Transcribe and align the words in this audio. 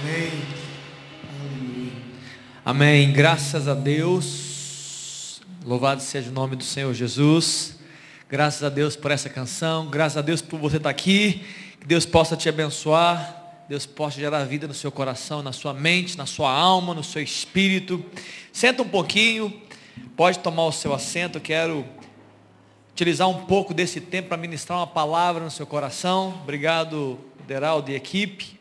Amém. 0.00 0.30
Amém. 2.64 3.12
Graças 3.12 3.66
a 3.66 3.74
Deus. 3.74 5.40
Louvado 5.64 6.00
seja 6.00 6.30
o 6.30 6.32
nome 6.32 6.54
do 6.54 6.62
Senhor 6.62 6.94
Jesus. 6.94 7.76
Graças 8.28 8.62
a 8.62 8.68
Deus 8.68 8.94
por 8.94 9.10
essa 9.10 9.28
canção. 9.28 9.88
Graças 9.88 10.16
a 10.16 10.22
Deus 10.22 10.40
por 10.40 10.60
você 10.60 10.76
estar 10.76 10.90
aqui. 10.90 11.44
Que 11.80 11.86
Deus 11.86 12.06
possa 12.06 12.36
te 12.36 12.48
abençoar. 12.48 13.64
Deus 13.68 13.86
possa 13.86 14.20
gerar 14.20 14.44
vida 14.44 14.68
no 14.68 14.74
seu 14.74 14.92
coração, 14.92 15.42
na 15.42 15.52
sua 15.52 15.74
mente, 15.74 16.16
na 16.16 16.26
sua 16.26 16.52
alma, 16.52 16.94
no 16.94 17.02
seu 17.02 17.20
espírito. 17.20 18.04
Senta 18.52 18.82
um 18.82 18.88
pouquinho. 18.88 19.52
Pode 20.16 20.38
tomar 20.38 20.66
o 20.66 20.72
seu 20.72 20.94
assento. 20.94 21.40
Quero 21.40 21.84
utilizar 22.92 23.28
um 23.28 23.46
pouco 23.46 23.74
desse 23.74 24.00
tempo 24.00 24.28
para 24.28 24.36
ministrar 24.36 24.78
uma 24.78 24.86
palavra 24.86 25.42
no 25.42 25.50
seu 25.50 25.66
coração. 25.66 26.38
Obrigado, 26.44 27.18
Deraldo 27.48 27.90
e 27.90 27.96
equipe. 27.96 28.57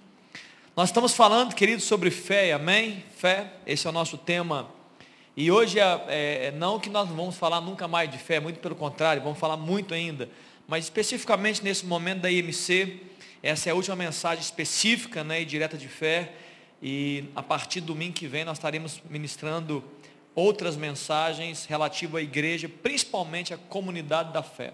Nós 0.78 0.90
estamos 0.90 1.16
falando, 1.16 1.56
queridos, 1.56 1.86
sobre 1.86 2.12
fé, 2.12 2.54
amém? 2.54 3.04
Fé, 3.18 3.52
esse 3.66 3.88
é 3.88 3.90
o 3.90 3.92
nosso 3.92 4.16
tema. 4.16 4.70
E 5.36 5.50
hoje, 5.50 5.80
é, 5.80 6.06
é, 6.08 6.52
não 6.52 6.80
que 6.80 6.88
nós 6.88 7.10
não 7.10 7.16
vamos 7.16 7.36
falar 7.36 7.60
nunca 7.60 7.88
mais 7.88 8.12
de 8.12 8.20
fé, 8.20 8.40
muito 8.40 8.60
pelo 8.60 8.76
contrário, 8.76 9.24
vamos 9.24 9.40
falar 9.40 9.58
muito 9.58 9.96
ainda. 9.96 10.30
Mas 10.68 10.84
especificamente 10.84 11.64
nesse 11.64 11.84
momento 11.84 12.20
da 12.20 12.32
IMC, 12.32 13.02
essa 13.42 13.70
é 13.70 13.72
a 13.72 13.76
última 13.76 13.96
mensagem 13.96 14.40
específica 14.40 15.24
né, 15.24 15.42
e 15.42 15.46
direta 15.46 15.76
de 15.76 15.88
fé. 15.88 16.34
E 16.80 17.24
a 17.36 17.42
partir 17.42 17.82
do 17.82 17.88
domingo 17.88 18.14
que 18.14 18.28
vem 18.28 18.46
nós 18.46 18.60
estaremos 18.60 19.02
ministrando 19.10 19.84
outras 20.36 20.76
mensagens 20.76 21.66
relativas 21.66 22.22
à 22.22 22.24
igreja, 22.24 22.70
principalmente 22.70 23.52
à 23.52 23.58
comunidade 23.58 24.32
da 24.32 24.44
fé. 24.44 24.74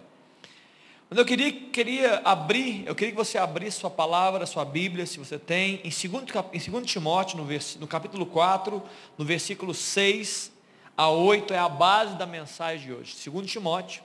Mas 1.13 1.19
eu 1.19 1.25
queria, 1.25 1.51
queria 1.51 2.21
abrir, 2.25 2.87
eu 2.87 2.95
queria 2.95 3.11
que 3.11 3.15
você 3.15 3.37
abrisse 3.37 3.77
sua 3.77 3.89
palavra, 3.91 4.47
sua 4.47 4.65
Bíblia, 4.65 5.05
se 5.05 5.19
você 5.19 5.37
tem, 5.37 5.79
em 5.83 6.09
2, 6.09 6.23
em 6.51 6.71
2 6.71 6.85
Timóteo, 6.87 7.37
no, 7.37 7.45
vers, 7.45 7.77
no 7.79 7.85
capítulo 7.85 8.25
4, 8.25 8.81
no 9.15 9.23
versículo 9.23 9.75
6 9.75 10.51
a 10.97 11.09
8, 11.09 11.53
é 11.53 11.59
a 11.59 11.69
base 11.69 12.15
da 12.15 12.25
mensagem 12.25 12.87
de 12.87 12.93
hoje. 12.93 13.29
2 13.29 13.51
Timóteo, 13.51 14.01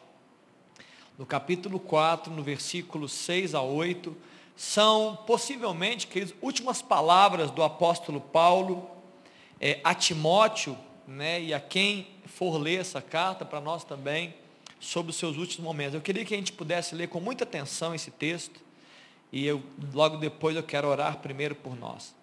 no 1.16 1.24
capítulo 1.24 1.80
4, 1.80 2.30
no 2.30 2.42
versículo 2.42 3.08
6 3.08 3.54
a 3.54 3.62
8, 3.62 4.14
são 4.54 5.16
possivelmente, 5.26 6.06
queridos, 6.08 6.34
últimas 6.42 6.82
palavras 6.82 7.50
do 7.50 7.62
apóstolo 7.62 8.20
Paulo 8.20 8.86
é, 9.58 9.80
a 9.82 9.94
Timóteo, 9.94 10.76
né, 11.06 11.40
e 11.40 11.54
a 11.54 11.58
quem 11.58 12.06
for 12.26 12.58
ler 12.58 12.80
essa 12.80 13.00
carta, 13.00 13.46
para 13.46 13.62
nós 13.62 13.82
também, 13.82 14.34
sobre 14.80 15.10
os 15.10 15.16
seus 15.16 15.36
últimos 15.36 15.64
momentos. 15.64 15.94
Eu 15.94 16.00
queria 16.00 16.24
que 16.24 16.34
a 16.34 16.36
gente 16.36 16.52
pudesse 16.52 16.94
ler 16.94 17.08
com 17.08 17.20
muita 17.20 17.44
atenção 17.44 17.94
esse 17.94 18.10
texto, 18.10 18.60
e 19.32 19.46
eu, 19.46 19.62
logo 19.92 20.16
depois 20.16 20.56
eu 20.56 20.62
quero 20.62 20.88
orar 20.88 21.18
primeiro 21.18 21.54
por 21.54 21.76
nós. 21.76 22.14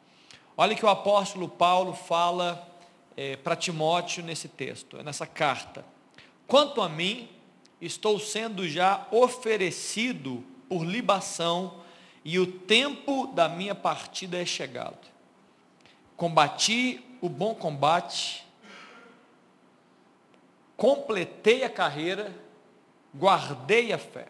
Olha 0.57 0.75
que 0.75 0.85
o 0.85 0.89
apóstolo 0.89 1.49
Paulo 1.49 1.93
fala 1.93 2.67
é, 3.15 3.35
para 3.35 3.55
Timóteo 3.55 4.23
nesse 4.23 4.47
texto, 4.47 5.01
nessa 5.03 5.27
carta. 5.27 5.85
Quanto 6.47 6.81
a 6.81 6.89
mim, 6.89 7.29
estou 7.81 8.19
sendo 8.19 8.67
já 8.67 9.05
oferecido 9.11 10.43
por 10.69 10.83
libação, 10.83 11.81
e 12.23 12.39
o 12.39 12.47
tempo 12.47 13.27
da 13.27 13.47
minha 13.47 13.75
partida 13.75 14.41
é 14.41 14.45
chegado. 14.45 14.97
Combati 16.17 17.03
o 17.21 17.29
bom 17.29 17.53
combate, 17.53 18.43
completei 20.75 21.63
a 21.63 21.69
carreira, 21.69 22.33
guardei 23.17 23.91
a 23.91 23.97
fé. 23.97 24.27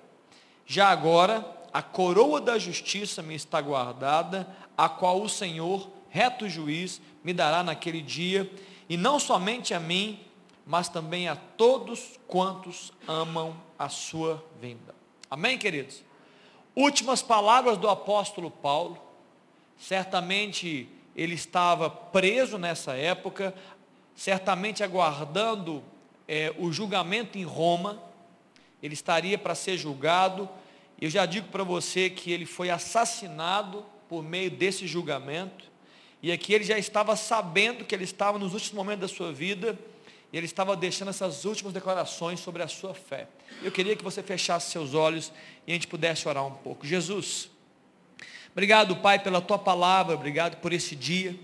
Já 0.65 0.89
agora, 0.89 1.45
a 1.73 1.81
coroa 1.81 2.39
da 2.39 2.57
justiça 2.57 3.21
me 3.21 3.35
está 3.35 3.61
guardada, 3.61 4.47
a 4.77 4.87
qual 4.87 5.21
o 5.21 5.29
Senhor, 5.29 5.89
reto 6.09 6.47
juiz, 6.47 7.01
me 7.23 7.33
dará 7.33 7.63
naquele 7.63 8.01
dia, 8.01 8.49
e 8.87 8.97
não 8.97 9.19
somente 9.19 9.73
a 9.73 9.79
mim, 9.79 10.19
mas 10.65 10.89
também 10.89 11.27
a 11.27 11.35
todos 11.35 12.19
quantos 12.27 12.91
amam 13.07 13.55
a 13.77 13.89
sua 13.89 14.43
vinda. 14.59 14.95
Amém, 15.29 15.57
queridos? 15.57 16.03
Últimas 16.75 17.21
palavras 17.21 17.77
do 17.77 17.89
apóstolo 17.89 18.49
Paulo. 18.49 18.97
Certamente 19.77 20.89
ele 21.15 21.35
estava 21.35 21.89
preso 21.89 22.57
nessa 22.57 22.93
época, 22.93 23.53
certamente 24.15 24.83
aguardando 24.83 25.83
é, 26.27 26.53
o 26.57 26.71
julgamento 26.71 27.37
em 27.37 27.43
Roma, 27.43 28.01
ele 28.85 28.93
estaria 28.93 29.35
para 29.35 29.55
ser 29.55 29.79
julgado. 29.79 30.47
Eu 31.01 31.09
já 31.09 31.25
digo 31.25 31.47
para 31.47 31.63
você 31.63 32.07
que 32.07 32.31
ele 32.31 32.45
foi 32.45 32.69
assassinado 32.69 33.83
por 34.07 34.23
meio 34.23 34.51
desse 34.51 34.85
julgamento. 34.85 35.65
E 36.21 36.31
aqui 36.31 36.53
ele 36.53 36.63
já 36.63 36.77
estava 36.77 37.15
sabendo 37.15 37.83
que 37.83 37.95
ele 37.95 38.03
estava 38.03 38.37
nos 38.37 38.53
últimos 38.53 38.73
momentos 38.73 39.01
da 39.01 39.07
sua 39.07 39.33
vida. 39.33 39.75
E 40.31 40.37
ele 40.37 40.45
estava 40.45 40.75
deixando 40.75 41.09
essas 41.09 41.45
últimas 41.45 41.73
declarações 41.73 42.39
sobre 42.39 42.61
a 42.61 42.67
sua 42.67 42.93
fé. 42.93 43.27
Eu 43.63 43.71
queria 43.71 43.95
que 43.95 44.03
você 44.03 44.21
fechasse 44.21 44.69
seus 44.71 44.93
olhos 44.93 45.31
e 45.65 45.71
a 45.71 45.73
gente 45.73 45.87
pudesse 45.87 46.27
orar 46.27 46.45
um 46.45 46.53
pouco. 46.53 46.85
Jesus, 46.85 47.49
obrigado, 48.51 48.95
Pai, 48.97 49.17
pela 49.17 49.41
tua 49.41 49.57
palavra, 49.57 50.13
obrigado 50.13 50.57
por 50.57 50.71
esse 50.71 50.95
dia. 50.95 51.35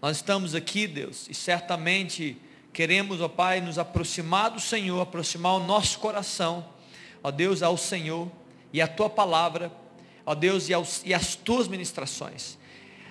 Nós 0.00 0.18
estamos 0.18 0.54
aqui, 0.54 0.86
Deus, 0.86 1.26
e 1.28 1.34
certamente 1.34 2.36
queremos, 2.72 3.20
ó 3.20 3.28
Pai, 3.28 3.60
nos 3.60 3.78
aproximar 3.78 4.50
do 4.50 4.60
Senhor, 4.60 5.00
aproximar 5.00 5.54
o 5.54 5.64
nosso 5.64 5.98
coração 5.98 6.72
ó 7.24 7.30
Deus, 7.30 7.62
ao 7.62 7.78
Senhor 7.78 8.30
e 8.70 8.82
à 8.82 8.86
tua 8.86 9.08
palavra, 9.08 9.72
ó 10.26 10.34
Deus, 10.34 10.68
e, 10.68 10.74
aos, 10.74 11.02
e 11.06 11.14
às 11.14 11.34
tuas 11.34 11.66
ministrações. 11.66 12.58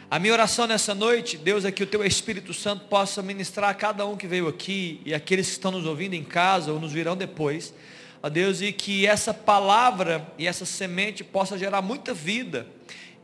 A 0.09 0.19
minha 0.19 0.31
oração 0.31 0.67
nessa 0.67 0.93
noite, 0.93 1.35
Deus, 1.35 1.65
é 1.65 1.71
que 1.71 1.81
o 1.81 1.87
teu 1.87 2.05
Espírito 2.05 2.53
Santo 2.53 2.85
possa 2.85 3.23
ministrar 3.23 3.71
a 3.71 3.73
cada 3.73 4.05
um 4.05 4.15
que 4.15 4.27
veio 4.27 4.47
aqui 4.47 5.01
e 5.03 5.15
aqueles 5.15 5.47
que 5.47 5.53
estão 5.53 5.71
nos 5.71 5.85
ouvindo 5.85 6.13
em 6.13 6.23
casa 6.23 6.71
ou 6.71 6.79
nos 6.79 6.91
virão 6.91 7.17
depois. 7.17 7.73
Ó 8.21 8.29
Deus, 8.29 8.61
e 8.61 8.71
que 8.71 9.07
essa 9.07 9.33
palavra 9.33 10.31
e 10.37 10.45
essa 10.45 10.65
semente 10.65 11.23
possa 11.23 11.57
gerar 11.57 11.81
muita 11.81 12.13
vida, 12.13 12.67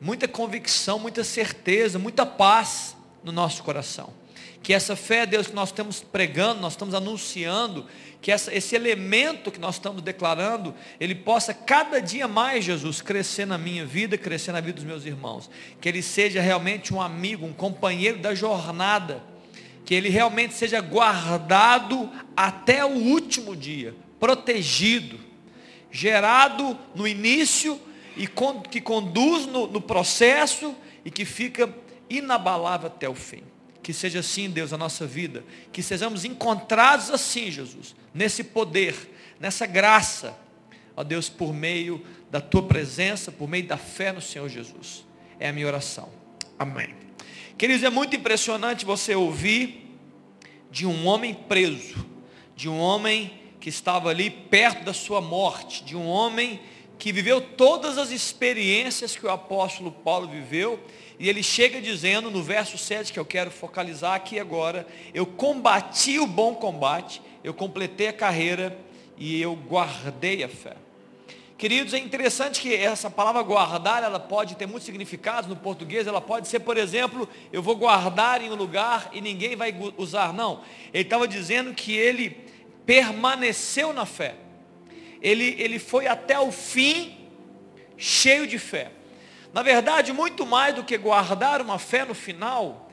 muita 0.02 0.28
convicção, 0.28 0.98
muita 0.98 1.24
certeza, 1.24 2.00
muita 2.00 2.26
paz 2.26 2.98
no 3.24 3.32
nosso 3.32 3.62
coração. 3.62 4.12
Que 4.62 4.74
essa 4.74 4.96
fé, 4.96 5.25
Deus, 5.25 5.47
que 5.47 5.56
nós 5.56 5.70
estamos 5.70 6.02
pregando, 6.02 6.62
nós 6.62 6.74
estamos 6.74 6.94
anunciando, 6.94 7.86
que 8.22 8.31
essa, 8.31 8.53
esse 8.53 8.75
elemento 8.75 9.52
que 9.52 9.59
nós 9.59 9.75
estamos 9.75 10.02
declarando, 10.02 10.75
ele 11.00 11.16
possa 11.16 11.53
cada 11.53 12.02
dia 12.02 12.28
mais, 12.28 12.66
Jesus, 12.66 13.02
crescer 13.02 13.46
na 13.46 13.58
minha 13.58 13.86
vida, 13.86 14.18
crescer 14.18 14.52
na 14.52 14.59
vida 14.59 14.74
dos 14.74 14.84
meus 14.84 15.06
irmãos. 15.06 15.50
Que 15.80 15.88
ele 15.88 16.02
seja 16.02 16.42
realmente 16.42 16.94
um 16.94 17.02
amigo, 17.02 17.46
um 17.46 17.53
companheiro 17.53 18.20
da 18.20 18.36
jornada. 18.36 19.24
Que 19.86 19.96
ele 19.96 20.09
realmente 20.09 20.53
seja 20.53 20.81
guardado 20.81 22.12
até 22.36 22.84
o 22.84 22.90
último 22.90 23.56
dia, 23.56 23.96
protegido, 24.20 25.18
gerado 25.90 26.78
no 26.94 27.08
início 27.08 27.80
e 28.18 28.28
que 28.70 28.81
conduz 28.81 29.46
no, 29.46 29.68
no 29.68 29.80
processo 29.80 30.76
e 31.06 31.09
que 31.09 31.24
fica 31.24 31.74
inabalável 32.09 32.88
até 32.88 33.08
o 33.08 33.16
fim. 33.16 33.44
Que 33.90 33.94
seja 33.94 34.20
assim, 34.20 34.52
Deus, 34.52 34.72
a 34.72 34.78
nossa 34.78 35.08
vida. 35.08 35.44
Que 35.74 35.82
sejamos 35.82 36.24
encontrados 36.24 37.10
assim, 37.10 37.50
Jesus, 37.50 37.96
nesse 38.14 38.44
poder, 38.44 38.96
nessa 39.40 39.66
graça, 39.66 40.38
ó 40.96 41.04
Deus, 41.04 41.28
por 41.28 41.52
meio 41.52 42.06
da 42.30 42.40
tua 42.40 42.62
presença, 42.62 43.32
por 43.32 43.50
meio 43.50 43.66
da 43.66 43.78
fé 43.78 44.12
no 44.12 44.22
Senhor 44.22 44.48
Jesus. 44.48 45.08
É 45.40 45.50
a 45.50 45.52
minha 45.52 45.66
oração. 45.66 46.08
Amém. 46.60 46.94
Queridos, 47.58 47.84
é 47.84 47.90
muito 47.90 48.16
impressionante 48.16 48.86
você 48.86 49.16
ouvir 49.16 49.98
de 50.70 50.86
um 50.86 51.08
homem 51.08 51.34
preso, 51.34 52.06
de 52.56 52.70
um 52.70 52.78
homem 52.78 53.40
que 53.60 53.70
estava 53.70 54.10
ali 54.12 54.30
perto 54.30 54.84
da 54.84 54.94
sua 54.94 55.20
morte, 55.20 55.84
de 55.84 55.98
um 55.98 56.06
homem 56.06 56.62
que 57.00 57.14
viveu 57.14 57.40
todas 57.40 57.98
as 57.98 58.12
experiências 58.12 59.16
que 59.16 59.26
o 59.26 59.32
apóstolo 59.32 59.90
Paulo 59.90 60.28
viveu 60.28 60.78
e 61.18 61.30
ele 61.30 61.42
chega 61.42 61.82
dizendo 61.82 62.30
no 62.30 62.44
verso 62.44 62.78
7 62.78 63.14
que 63.14 63.20
eu 63.20 63.26
quero 63.26 63.50
focalizar 63.50 64.16
aqui 64.16 64.38
agora, 64.38 64.85
eu 65.14 65.26
combati 65.26 66.20
o 66.20 66.28
bom 66.28 66.53
combate, 66.53 67.22
eu 67.41 67.53
completei 67.53 68.09
a 68.09 68.14
carreira 68.14 68.78
e 69.18 69.41
eu 69.41 69.56
guardei 69.56 70.44
a 70.44 70.50
fé. 70.50 70.76
Queridos, 71.58 71.94
é 71.94 72.00
interessante 72.00 72.62
que 72.62 72.73
essa 72.73 73.09
palavra 73.09 73.41
guardar, 73.44 74.03
ela 74.03 74.20
pode 74.20 74.56
ter 74.56 74.66
muitos 74.66 74.85
significados 74.85 75.50
no 75.50 75.56
português, 75.56 76.06
ela 76.06 76.22
pode 76.22 76.47
ser, 76.47 76.59
por 76.59 76.78
exemplo, 76.78 77.28
eu 77.52 77.62
vou 77.62 77.76
guardar 77.76 78.41
em 78.41 78.50
um 78.50 78.56
lugar 78.56 79.09
e 79.14 79.22
ninguém 79.22 79.56
vai 79.56 79.73
usar, 79.97 80.34
não. 80.34 80.62
Ele 80.94 81.03
estava 81.03 81.28
dizendo 81.28 81.73
que 81.73 81.94
ele 81.94 82.29
permaneceu 82.85 83.91
na 83.94 84.06
fé. 84.06 84.35
Ele, 85.22 85.56
ele 85.60 85.80
foi 85.80 86.08
até 86.08 86.40
o 86.40 86.52
fim 86.52 87.18
cheio 87.98 88.48
de 88.48 88.58
fé. 88.58 88.92
Na 89.54 89.64
verdade, 89.64 90.14
muito 90.14 90.46
mais 90.46 90.76
do 90.76 90.84
que 90.84 90.98
guardar 90.98 91.62
uma 91.62 91.80
fé 91.80 92.06
no 92.06 92.14
final, 92.14 92.90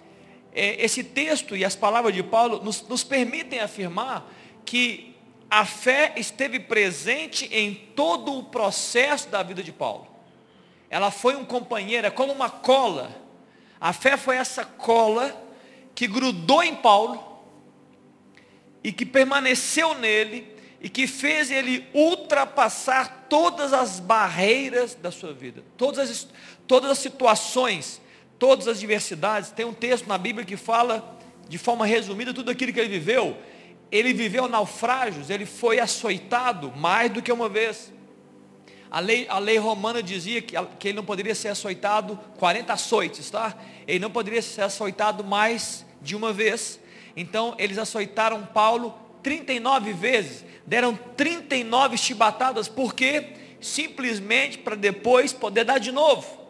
é, 0.52 0.82
esse 0.82 1.04
texto 1.04 1.56
e 1.56 1.64
as 1.64 1.76
palavras 1.76 2.14
de 2.14 2.22
Paulo 2.22 2.62
nos, 2.64 2.82
nos 2.88 3.04
permitem 3.04 3.60
afirmar 3.60 4.32
que 4.64 5.14
a 5.50 5.64
fé 5.64 6.14
esteve 6.16 6.58
presente 6.58 7.48
em 7.52 7.74
todo 7.94 8.38
o 8.38 8.44
processo 8.44 9.28
da 9.28 9.42
vida 9.42 9.62
de 9.62 9.70
Paulo. 9.70 10.08
Ela 10.88 11.10
foi 11.10 11.36
um 11.36 11.44
companheiro, 11.44 12.06
é 12.06 12.10
como 12.10 12.32
uma 12.32 12.48
cola. 12.48 13.10
A 13.80 13.92
fé 13.92 14.16
foi 14.16 14.36
essa 14.36 14.64
cola 14.64 15.44
que 15.94 16.06
grudou 16.06 16.62
em 16.62 16.74
Paulo 16.74 17.22
e 18.82 18.90
que 18.92 19.04
permaneceu 19.04 19.94
nele 19.94 20.55
e 20.86 20.88
que 20.88 21.08
fez 21.08 21.50
ele 21.50 21.84
ultrapassar 21.92 23.26
todas 23.28 23.72
as 23.72 23.98
barreiras 23.98 24.94
da 24.94 25.10
sua 25.10 25.32
vida, 25.32 25.64
todas 25.76 26.08
as, 26.08 26.28
todas 26.64 26.88
as 26.88 26.98
situações, 26.98 28.00
todas 28.38 28.68
as 28.68 28.78
diversidades. 28.78 29.50
Tem 29.50 29.66
um 29.66 29.72
texto 29.72 30.06
na 30.06 30.16
Bíblia 30.16 30.46
que 30.46 30.56
fala, 30.56 31.18
de 31.48 31.58
forma 31.58 31.84
resumida, 31.84 32.32
tudo 32.32 32.52
aquilo 32.52 32.72
que 32.72 32.78
ele 32.78 32.88
viveu. 32.88 33.36
Ele 33.90 34.12
viveu 34.12 34.46
naufrágios, 34.46 35.28
ele 35.28 35.44
foi 35.44 35.80
açoitado 35.80 36.72
mais 36.76 37.10
do 37.10 37.20
que 37.20 37.32
uma 37.32 37.48
vez. 37.48 37.92
A 38.88 39.00
lei, 39.00 39.26
a 39.28 39.40
lei 39.40 39.58
romana 39.58 40.00
dizia 40.00 40.40
que, 40.40 40.54
que 40.78 40.86
ele 40.86 40.96
não 40.98 41.04
poderia 41.04 41.34
ser 41.34 41.48
açoitado 41.48 42.16
40 42.38 42.72
açoites, 42.72 43.28
tá? 43.28 43.56
Ele 43.88 43.98
não 43.98 44.10
poderia 44.12 44.40
ser 44.40 44.62
açoitado 44.62 45.24
mais 45.24 45.84
de 46.00 46.14
uma 46.14 46.32
vez. 46.32 46.78
Então, 47.16 47.56
eles 47.58 47.76
açoitaram 47.76 48.46
Paulo 48.46 49.04
39 49.26 49.92
vezes. 49.92 50.44
Deram 50.64 50.96
39 51.16 51.96
chibatadas, 51.96 52.68
por 52.68 52.94
quê? 52.94 53.32
Simplesmente 53.60 54.56
para 54.58 54.76
depois 54.76 55.32
poder 55.32 55.64
dar 55.64 55.78
de 55.78 55.90
novo. 55.90 56.46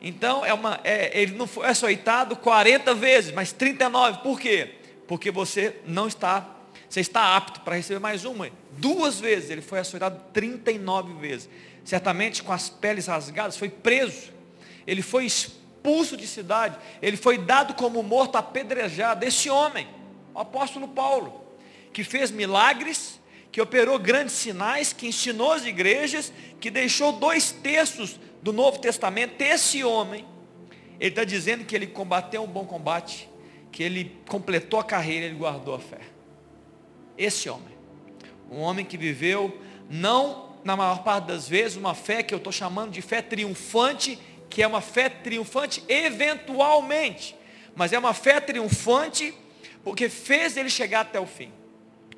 Então, 0.00 0.42
é 0.42 0.54
uma, 0.54 0.80
é, 0.84 1.20
ele 1.20 1.34
não 1.34 1.46
foi 1.46 1.66
açoitado 1.66 2.34
40 2.34 2.94
vezes, 2.94 3.30
mas 3.30 3.52
39. 3.52 4.20
Por 4.22 4.40
quê? 4.40 4.76
Porque 5.06 5.30
você 5.30 5.76
não 5.86 6.08
está 6.08 6.48
você 6.88 7.00
está 7.00 7.36
apto 7.36 7.60
para 7.60 7.76
receber 7.76 8.00
mais 8.00 8.24
uma. 8.24 8.50
Duas 8.72 9.20
vezes, 9.20 9.50
ele 9.50 9.62
foi 9.62 9.78
açoitado 9.78 10.18
39 10.32 11.14
vezes. 11.14 11.48
Certamente 11.84 12.42
com 12.42 12.52
as 12.52 12.70
peles 12.70 13.06
rasgadas, 13.06 13.56
foi 13.56 13.68
preso. 13.68 14.30
Ele 14.86 15.00
foi 15.02 15.24
expulso 15.24 16.16
de 16.16 16.26
cidade. 16.26 16.76
Ele 17.00 17.16
foi 17.16 17.38
dado 17.38 17.74
como 17.74 18.02
morto 18.02 18.36
apedrejado. 18.36 19.24
Esse 19.24 19.48
homem, 19.48 19.88
o 20.34 20.40
apóstolo 20.40 20.86
Paulo, 20.86 21.41
que 21.92 22.02
fez 22.02 22.30
milagres, 22.30 23.20
que 23.50 23.60
operou 23.60 23.98
grandes 23.98 24.34
sinais, 24.34 24.92
que 24.92 25.06
ensinou 25.06 25.52
as 25.52 25.64
igrejas, 25.64 26.32
que 26.60 26.70
deixou 26.70 27.12
dois 27.12 27.52
terços 27.52 28.18
do 28.42 28.52
Novo 28.52 28.78
Testamento. 28.78 29.40
Esse 29.40 29.84
homem, 29.84 30.24
ele 30.98 31.10
está 31.10 31.24
dizendo 31.24 31.64
que 31.64 31.76
ele 31.76 31.86
combateu 31.86 32.42
um 32.42 32.46
bom 32.46 32.64
combate, 32.64 33.28
que 33.70 33.82
ele 33.82 34.16
completou 34.28 34.80
a 34.80 34.84
carreira, 34.84 35.26
ele 35.26 35.36
guardou 35.36 35.74
a 35.74 35.78
fé. 35.78 36.00
Esse 37.16 37.48
homem. 37.48 37.76
Um 38.50 38.60
homem 38.60 38.84
que 38.84 38.96
viveu, 38.96 39.60
não 39.88 40.56
na 40.64 40.76
maior 40.76 41.02
parte 41.02 41.26
das 41.26 41.48
vezes, 41.48 41.76
uma 41.76 41.94
fé 41.94 42.22
que 42.22 42.32
eu 42.32 42.38
estou 42.38 42.52
chamando 42.52 42.92
de 42.92 43.02
fé 43.02 43.20
triunfante, 43.20 44.18
que 44.48 44.62
é 44.62 44.66
uma 44.66 44.80
fé 44.80 45.08
triunfante 45.08 45.82
eventualmente. 45.88 47.36
Mas 47.74 47.92
é 47.92 47.98
uma 47.98 48.14
fé 48.14 48.40
triunfante 48.40 49.34
porque 49.82 50.08
fez 50.08 50.56
ele 50.56 50.70
chegar 50.70 51.00
até 51.00 51.18
o 51.18 51.26
fim. 51.26 51.52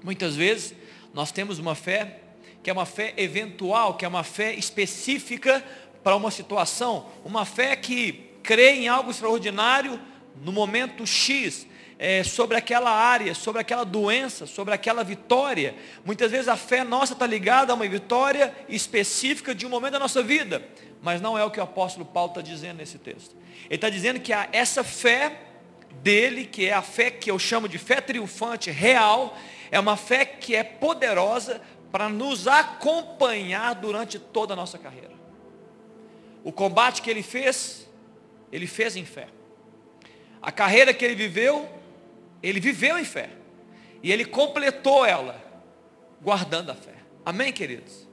Muitas 0.04 0.36
vezes 0.36 0.74
nós 1.14 1.32
temos 1.32 1.58
uma 1.58 1.74
fé 1.74 2.18
que 2.62 2.68
é 2.68 2.72
uma 2.72 2.86
fé 2.86 3.14
eventual, 3.16 3.94
que 3.94 4.04
é 4.04 4.08
uma 4.08 4.22
fé 4.22 4.52
específica 4.54 5.64
para 6.02 6.14
uma 6.14 6.30
situação, 6.30 7.06
uma 7.24 7.44
fé 7.44 7.74
que 7.74 8.30
crê 8.42 8.72
em 8.72 8.88
algo 8.88 9.10
extraordinário 9.10 9.98
no 10.42 10.52
momento 10.52 11.06
X, 11.06 11.66
é, 11.98 12.22
sobre 12.22 12.56
aquela 12.56 12.90
área, 12.90 13.34
sobre 13.34 13.60
aquela 13.60 13.84
doença, 13.84 14.46
sobre 14.46 14.74
aquela 14.74 15.02
vitória. 15.02 15.74
Muitas 16.04 16.30
vezes 16.30 16.48
a 16.48 16.56
fé 16.56 16.84
nossa 16.84 17.14
está 17.14 17.26
ligada 17.26 17.72
a 17.72 17.76
uma 17.76 17.88
vitória 17.88 18.54
específica 18.68 19.54
de 19.54 19.64
um 19.64 19.70
momento 19.70 19.92
da 19.92 19.98
nossa 19.98 20.22
vida, 20.22 20.66
mas 21.02 21.20
não 21.20 21.38
é 21.38 21.44
o 21.44 21.50
que 21.50 21.60
o 21.60 21.62
apóstolo 21.62 22.04
Paulo 22.04 22.30
está 22.30 22.42
dizendo 22.42 22.78
nesse 22.78 22.98
texto. 22.98 23.34
Ele 23.66 23.76
está 23.76 23.88
dizendo 23.88 24.20
que 24.20 24.32
essa 24.52 24.84
fé 24.84 25.38
dele, 26.02 26.44
que 26.44 26.66
é 26.66 26.74
a 26.74 26.82
fé 26.82 27.10
que 27.10 27.30
eu 27.30 27.38
chamo 27.38 27.68
de 27.68 27.78
fé 27.78 28.00
triunfante, 28.00 28.70
real, 28.70 29.38
é 29.74 29.80
uma 29.80 29.96
fé 29.96 30.24
que 30.24 30.54
é 30.54 30.62
poderosa 30.62 31.60
para 31.90 32.08
nos 32.08 32.46
acompanhar 32.46 33.74
durante 33.74 34.20
toda 34.20 34.52
a 34.52 34.56
nossa 34.56 34.78
carreira. 34.78 35.10
O 36.44 36.52
combate 36.52 37.02
que 37.02 37.10
ele 37.10 37.24
fez, 37.24 37.90
ele 38.52 38.68
fez 38.68 38.94
em 38.94 39.04
fé. 39.04 39.26
A 40.40 40.52
carreira 40.52 40.94
que 40.94 41.04
ele 41.04 41.16
viveu, 41.16 41.68
ele 42.40 42.60
viveu 42.60 42.96
em 42.96 43.04
fé. 43.04 43.30
E 44.00 44.12
ele 44.12 44.24
completou 44.24 45.04
ela, 45.04 45.42
guardando 46.22 46.70
a 46.70 46.74
fé. 46.76 46.94
Amém, 47.26 47.52
queridos? 47.52 48.06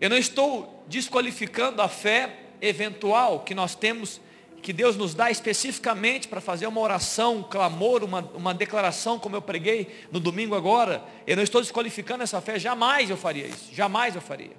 Eu 0.00 0.10
não 0.10 0.18
estou 0.18 0.84
desqualificando 0.88 1.80
a 1.80 1.88
fé 1.88 2.36
eventual 2.60 3.44
que 3.44 3.54
nós 3.54 3.76
temos, 3.76 4.20
que 4.64 4.72
Deus 4.72 4.96
nos 4.96 5.14
dá 5.14 5.30
especificamente 5.30 6.26
para 6.26 6.40
fazer 6.40 6.66
uma 6.66 6.80
oração, 6.80 7.36
um 7.36 7.42
clamor, 7.42 8.02
uma, 8.02 8.20
uma 8.34 8.54
declaração, 8.54 9.18
como 9.18 9.36
eu 9.36 9.42
preguei 9.42 10.06
no 10.10 10.18
domingo 10.18 10.54
agora. 10.54 11.04
Eu 11.26 11.36
não 11.36 11.42
estou 11.42 11.60
desqualificando 11.60 12.22
essa 12.22 12.40
fé, 12.40 12.58
jamais 12.58 13.10
eu 13.10 13.16
faria 13.18 13.46
isso, 13.46 13.68
jamais 13.74 14.14
eu 14.14 14.22
faria. 14.22 14.56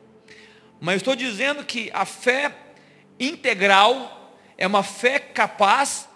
Mas 0.79 0.93
eu 0.93 0.97
estou 0.97 1.15
dizendo 1.15 1.65
que 1.65 1.89
a 1.91 2.05
fé 2.05 2.55
integral 3.19 4.31
é 4.55 4.67
uma 4.67 4.83
fé 4.83 5.17
capaz 5.17 6.07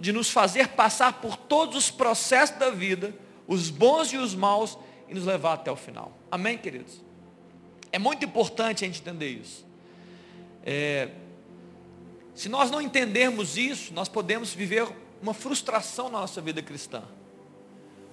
de 0.00 0.10
nos 0.10 0.30
fazer 0.30 0.68
passar 0.68 1.20
por 1.20 1.36
todos 1.36 1.76
os 1.76 1.90
processos 1.90 2.56
da 2.56 2.70
vida, 2.70 3.14
os 3.46 3.68
bons 3.68 4.10
e 4.10 4.16
os 4.16 4.34
maus, 4.34 4.78
e 5.06 5.12
nos 5.12 5.26
levar 5.26 5.52
até 5.52 5.70
o 5.70 5.76
final. 5.76 6.16
Amém, 6.30 6.56
queridos? 6.56 7.02
É 7.92 7.98
muito 7.98 8.24
importante 8.24 8.84
a 8.84 8.88
gente 8.88 9.02
entender 9.02 9.28
isso. 9.28 9.66
É, 10.64 11.10
se 12.38 12.48
nós 12.48 12.70
não 12.70 12.80
entendermos 12.80 13.56
isso, 13.56 13.92
nós 13.92 14.08
podemos 14.08 14.54
viver 14.54 14.86
uma 15.20 15.34
frustração 15.34 16.08
na 16.08 16.20
nossa 16.20 16.40
vida 16.40 16.62
cristã. 16.62 17.02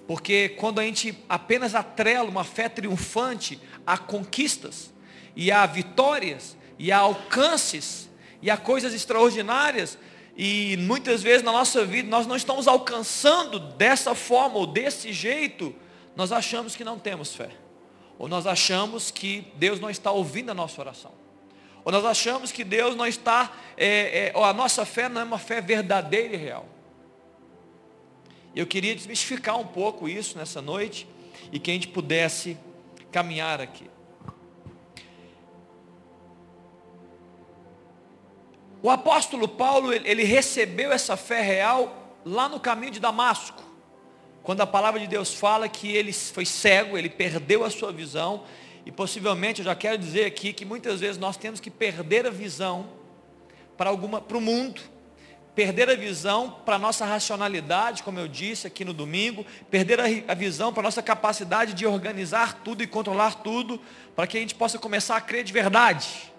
Porque 0.08 0.50
quando 0.50 0.80
a 0.80 0.84
gente 0.84 1.16
apenas 1.30 1.76
atrela 1.76 2.28
uma 2.28 2.44
fé 2.44 2.68
triunfante 2.68 3.62
a 3.86 4.00
conquistas, 4.00 4.92
e 5.36 5.52
a 5.52 5.64
vitórias, 5.68 6.58
e 6.80 6.92
a 6.92 6.98
alcances, 6.98 8.10
e 8.42 8.50
a 8.50 8.58
coisas 8.58 8.96
extraordinárias, 8.96 9.96
e 10.36 10.76
muitas 10.78 11.22
vezes 11.22 11.44
na 11.44 11.52
nossa 11.52 11.86
vida 11.86 12.10
nós 12.10 12.26
não 12.26 12.36
estamos 12.36 12.68
alcançando 12.68 13.60
dessa 13.60 14.16
forma 14.16 14.58
ou 14.58 14.66
desse 14.66 15.14
jeito, 15.14 15.72
nós 16.16 16.32
achamos 16.32 16.76
que 16.76 16.84
não 16.84 16.98
temos 16.98 17.36
fé. 17.36 17.52
Ou 18.18 18.28
nós 18.28 18.48
achamos 18.48 19.12
que 19.12 19.46
Deus 19.54 19.80
não 19.80 19.92
está 19.92 20.10
ouvindo 20.10 20.50
a 20.50 20.56
nossa 20.56 20.82
oração. 20.82 21.25
Ou 21.86 21.92
nós 21.92 22.04
achamos 22.04 22.52
que 22.52 22.64
Deus 22.64 22.96
não 22.96 23.06
está, 23.06 23.54
é, 23.78 24.30
é, 24.30 24.32
ou 24.34 24.44
a 24.44 24.52
nossa 24.52 24.84
fé 24.86 25.08
não 25.08 25.22
é 25.22 25.24
uma 25.24 25.38
fé 25.38 25.62
verdadeira 25.62 26.34
e 26.34 26.38
real. 26.38 26.66
Eu 28.56 28.66
queria 28.66 28.96
desmistificar 28.96 29.60
um 29.60 29.68
pouco 29.68 30.10
isso 30.10 30.36
nessa 30.36 30.64
noite 30.64 31.08
e 31.52 31.60
que 31.60 31.70
a 31.70 31.74
gente 31.76 31.90
pudesse 31.90 32.58
caminhar 33.12 33.62
aqui. 33.62 33.88
O 38.82 38.90
apóstolo 38.90 39.48
Paulo, 39.48 39.94
ele 39.94 40.24
recebeu 40.24 40.92
essa 40.92 41.16
fé 41.16 41.42
real 41.42 42.18
lá 42.26 42.50
no 42.50 42.60
caminho 42.60 42.94
de 42.94 43.00
Damasco. 43.00 43.64
Quando 44.42 44.62
a 44.62 44.68
palavra 44.68 45.00
de 45.00 45.08
Deus 45.08 45.34
fala 45.34 45.70
que 45.70 45.92
ele 45.92 46.14
foi 46.14 46.46
cego, 46.46 46.98
ele 46.98 47.10
perdeu 47.10 47.64
a 47.64 47.70
sua 47.70 47.92
visão. 47.92 48.44
E 48.86 48.92
possivelmente, 48.92 49.62
eu 49.62 49.66
já 49.66 49.76
quero 49.76 49.98
dizer 49.98 50.26
aqui 50.26 50.54
que 50.54 50.64
muitas 50.64 51.00
vezes 51.00 51.18
nós 51.18 51.36
temos 51.36 51.60
que 51.60 51.72
perder 51.72 52.28
a 52.28 52.30
visão 52.30 52.88
para 53.76 53.90
alguma 53.90 54.22
para 54.22 54.38
o 54.38 54.42
mundo, 54.42 54.80
perder 55.56 55.90
a 55.90 55.96
visão 55.96 56.52
para 56.64 56.76
a 56.76 56.80
nossa 56.80 57.04
racionalidade, 57.04 58.04
como 58.04 58.20
eu 58.20 58.28
disse 58.28 58.68
aqui 58.68 58.86
no 58.86 58.94
domingo, 58.94 59.44
perder 59.72 60.00
a, 60.00 60.04
a 60.28 60.36
visão 60.36 60.72
para 60.72 60.82
a 60.82 60.84
nossa 60.84 61.02
capacidade 61.02 61.74
de 61.74 61.86
organizar 61.86 62.62
tudo 62.64 62.84
e 62.84 62.88
controlar 62.88 63.36
tudo, 63.36 63.82
para 64.16 64.28
que 64.28 64.38
a 64.38 64.40
gente 64.40 64.54
possa 64.54 64.78
começar 64.78 65.16
a 65.16 65.22
crer 65.22 65.44
de 65.44 65.52
verdade. 65.52 66.32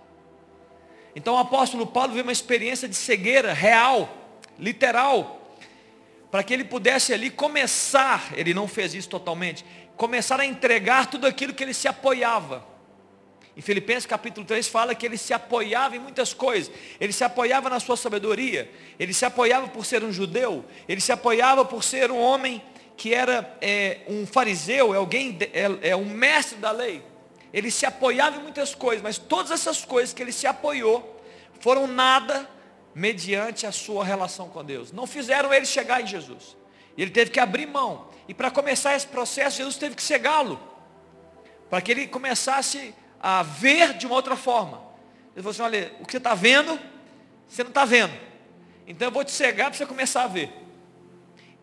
Então 1.16 1.34
o 1.34 1.38
apóstolo 1.38 1.86
Paulo 1.86 2.12
viu 2.12 2.22
uma 2.22 2.30
experiência 2.30 2.88
de 2.88 2.94
cegueira 2.94 3.52
real, 3.52 4.08
literal, 4.56 5.56
para 6.30 6.42
que 6.42 6.52
ele 6.52 6.64
pudesse 6.64 7.12
ali 7.12 7.30
começar, 7.30 8.32
ele 8.36 8.52
não 8.52 8.68
fez 8.68 8.94
isso 8.94 9.08
totalmente, 9.08 9.64
começar 9.96 10.38
a 10.38 10.46
entregar 10.46 11.06
tudo 11.06 11.26
aquilo 11.26 11.54
que 11.54 11.64
ele 11.64 11.74
se 11.74 11.88
apoiava. 11.88 12.64
Em 13.56 13.60
Filipenses 13.62 14.04
capítulo 14.04 14.46
3 14.46 14.68
fala 14.68 14.94
que 14.94 15.06
ele 15.06 15.16
se 15.16 15.32
apoiava 15.32 15.96
em 15.96 15.98
muitas 15.98 16.34
coisas. 16.34 16.70
Ele 17.00 17.12
se 17.12 17.24
apoiava 17.24 17.70
na 17.70 17.80
sua 17.80 17.96
sabedoria, 17.96 18.70
ele 18.98 19.14
se 19.14 19.24
apoiava 19.24 19.66
por 19.68 19.86
ser 19.86 20.04
um 20.04 20.12
judeu, 20.12 20.64
ele 20.86 21.00
se 21.00 21.10
apoiava 21.10 21.64
por 21.64 21.82
ser 21.82 22.10
um 22.10 22.20
homem 22.20 22.62
que 22.96 23.14
era 23.14 23.56
é, 23.60 24.00
um 24.08 24.26
fariseu, 24.26 24.94
é 24.94 24.98
alguém, 24.98 25.38
é, 25.52 25.90
é 25.90 25.96
um 25.96 26.04
mestre 26.04 26.58
da 26.58 26.70
lei. 26.70 27.02
Ele 27.52 27.70
se 27.70 27.86
apoiava 27.86 28.36
em 28.36 28.42
muitas 28.42 28.74
coisas, 28.74 29.02
mas 29.02 29.16
todas 29.16 29.50
essas 29.50 29.84
coisas 29.84 30.12
que 30.12 30.22
ele 30.22 30.32
se 30.32 30.46
apoiou 30.46 31.22
foram 31.60 31.86
nada 31.86 32.48
mediante 32.94 33.66
a 33.66 33.72
sua 33.72 34.04
relação 34.04 34.48
com 34.48 34.64
Deus. 34.64 34.92
Não 34.92 35.06
fizeram 35.06 35.52
ele 35.52 35.66
chegar 35.66 36.02
em 36.02 36.06
Jesus. 36.06 36.55
Ele 37.02 37.10
teve 37.10 37.30
que 37.30 37.40
abrir 37.40 37.66
mão. 37.66 38.08
E 38.28 38.34
para 38.34 38.50
começar 38.50 38.96
esse 38.96 39.06
processo, 39.06 39.58
Jesus 39.58 39.76
teve 39.76 39.94
que 39.94 40.02
cegá-lo. 40.02 40.58
Para 41.68 41.80
que 41.80 41.92
ele 41.92 42.06
começasse 42.06 42.94
a 43.20 43.42
ver 43.42 43.94
de 43.94 44.06
uma 44.06 44.14
outra 44.14 44.36
forma. 44.36 44.82
Ele 45.34 45.42
falou 45.42 45.50
assim, 45.50 45.62
olha, 45.62 45.92
o 46.00 46.06
que 46.06 46.12
você 46.12 46.18
está 46.18 46.34
vendo, 46.34 46.78
você 47.48 47.62
não 47.62 47.70
está 47.70 47.84
vendo. 47.84 48.12
Então 48.86 49.08
eu 49.08 49.12
vou 49.12 49.24
te 49.24 49.32
cegar 49.32 49.68
para 49.68 49.76
você 49.76 49.84
começar 49.84 50.22
a 50.24 50.26
ver. 50.28 50.50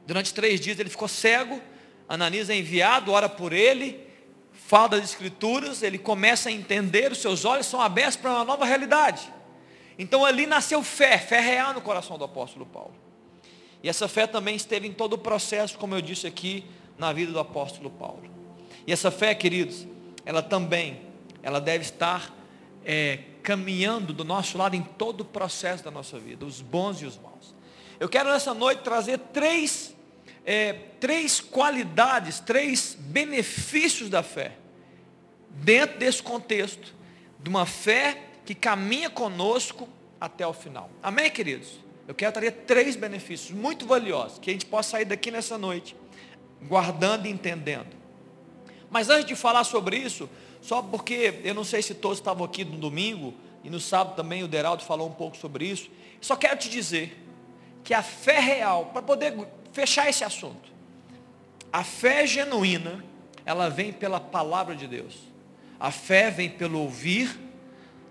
Durante 0.06 0.34
três 0.34 0.60
dias 0.60 0.78
ele 0.80 0.90
ficou 0.90 1.08
cego, 1.08 1.62
Ananias 2.08 2.50
é 2.50 2.56
enviado, 2.56 3.12
ora 3.12 3.30
por 3.30 3.54
ele, 3.54 4.06
fala 4.52 4.90
das 4.90 5.04
escrituras, 5.06 5.82
ele 5.82 5.98
começa 5.98 6.50
a 6.50 6.52
entender, 6.52 7.12
os 7.12 7.20
seus 7.20 7.46
olhos 7.46 7.66
são 7.66 7.82
abertos 7.82 8.18
para 8.18 8.32
uma 8.32 8.44
nova 8.44 8.66
realidade. 8.66 9.32
Então 9.98 10.25
ali 10.25 10.46
nasceu 10.46 10.84
fé, 10.84 11.18
fé 11.18 11.40
real 11.40 11.74
no 11.74 11.82
coração 11.82 12.18
do 12.18 12.25
apóstolo 12.25 12.66
Paulo. 12.66 12.94
E 13.84 13.90
essa 13.90 14.08
fé 14.08 14.25
também 14.25 14.56
esteve 14.56 14.88
em 14.88 14.94
todo 14.94 15.13
o 15.13 15.18
processo, 15.18 15.78
como 15.78 15.94
eu 15.94 16.02
disse 16.02 16.25
aqui, 16.25 16.63
na 16.98 17.12
vida 17.12 17.34
do 17.34 17.40
apóstolo 17.40 17.90
Paulo. 17.90 18.24
E 18.88 18.94
essa 18.94 19.12
fé, 19.12 19.36
queridos, 19.36 19.86
ela 20.25 20.42
também, 20.42 21.02
ela 21.44 21.60
deve 21.60 21.84
estar 21.84 22.34
é, 22.86 23.20
caminhando 23.44 24.13
do 24.13 24.24
nosso 24.24 24.58
lado 24.58 24.75
em 24.75 24.82
todo 24.82 25.22
o 25.22 25.25
processo 25.25 25.84
da 25.84 25.92
nossa 25.92 26.18
vida, 26.18 26.46
os 26.46 26.62
bons 26.62 27.02
e 27.02 27.06
os 27.06 27.18
maus. 27.18 27.54
Eu 28.00 28.08
quero 28.08 28.30
nessa 28.30 28.54
noite 28.54 28.84
trazer 28.84 29.18
três, 29.18 29.94
é, 30.46 30.74
três 31.00 31.42
qualidades, 31.42 32.40
três 32.40 32.96
benefícios 32.98 34.10
da 34.10 34.24
fé, 34.24 34.54
dentro 35.50 36.00
desse 36.00 36.24
contexto, 36.24 36.94
de 37.38 37.50
uma 37.50 37.66
fé 37.66 38.24
que 38.46 38.56
caminha 38.56 39.10
conosco 39.10 39.90
até 40.20 40.48
o 40.48 40.54
final. 40.54 40.90
Amém, 41.02 41.30
queridos? 41.30 41.83
Eu 42.08 42.14
quero 42.14 42.32
trazer 42.34 42.52
três 42.68 42.96
benefícios 42.96 43.52
muito 43.52 43.86
valiosos, 43.86 44.40
que 44.40 44.50
a 44.50 44.54
gente 44.54 44.66
possa 44.66 44.92
sair 44.92 45.06
daqui 45.06 45.32
nessa 45.32 45.58
noite, 45.58 45.96
guardando 46.68 47.26
e 47.26 47.30
entendendo. 47.30 47.96
Mas 48.90 49.10
antes 49.10 49.26
de 49.26 49.36
falar 49.36 49.64
sobre 49.64 49.98
isso, 49.98 50.30
só 50.62 50.82
porque 50.82 51.42
eu 51.44 51.54
não 51.54 51.64
sei 51.64 51.82
se 51.82 51.94
todos 51.94 52.20
estavam 52.20 52.46
aqui 52.46 52.64
no 52.66 52.78
domingo, 52.78 53.34
e 53.64 53.70
no 53.70 53.80
sábado 53.80 54.16
também 54.16 54.44
o 54.44 54.48
Deraldo 54.48 54.84
falou 54.84 55.08
um 55.08 55.14
pouco 55.14 55.38
sobre 55.38 55.66
isso, 55.66 55.90
só 56.20 56.36
quero 56.36 56.58
te 56.58 56.70
dizer 56.70 57.18
que 57.84 57.94
a 57.94 58.04
fé 58.04 58.40
real, 58.40 58.88
para 58.88 59.02
poder 59.02 59.36
fechar 59.72 60.10
esse 60.10 60.24
assunto, 60.24 60.72
a 61.72 61.84
fé 61.84 62.28
genuína, 62.28 63.04
ela 63.46 63.70
vem 63.70 63.92
pela 63.92 64.20
palavra 64.20 64.76
de 64.76 64.88
Deus. 64.88 65.18
A 65.80 65.92
fé 65.92 66.30
vem 66.30 66.50
pelo 66.50 66.80
ouvir 66.80 67.38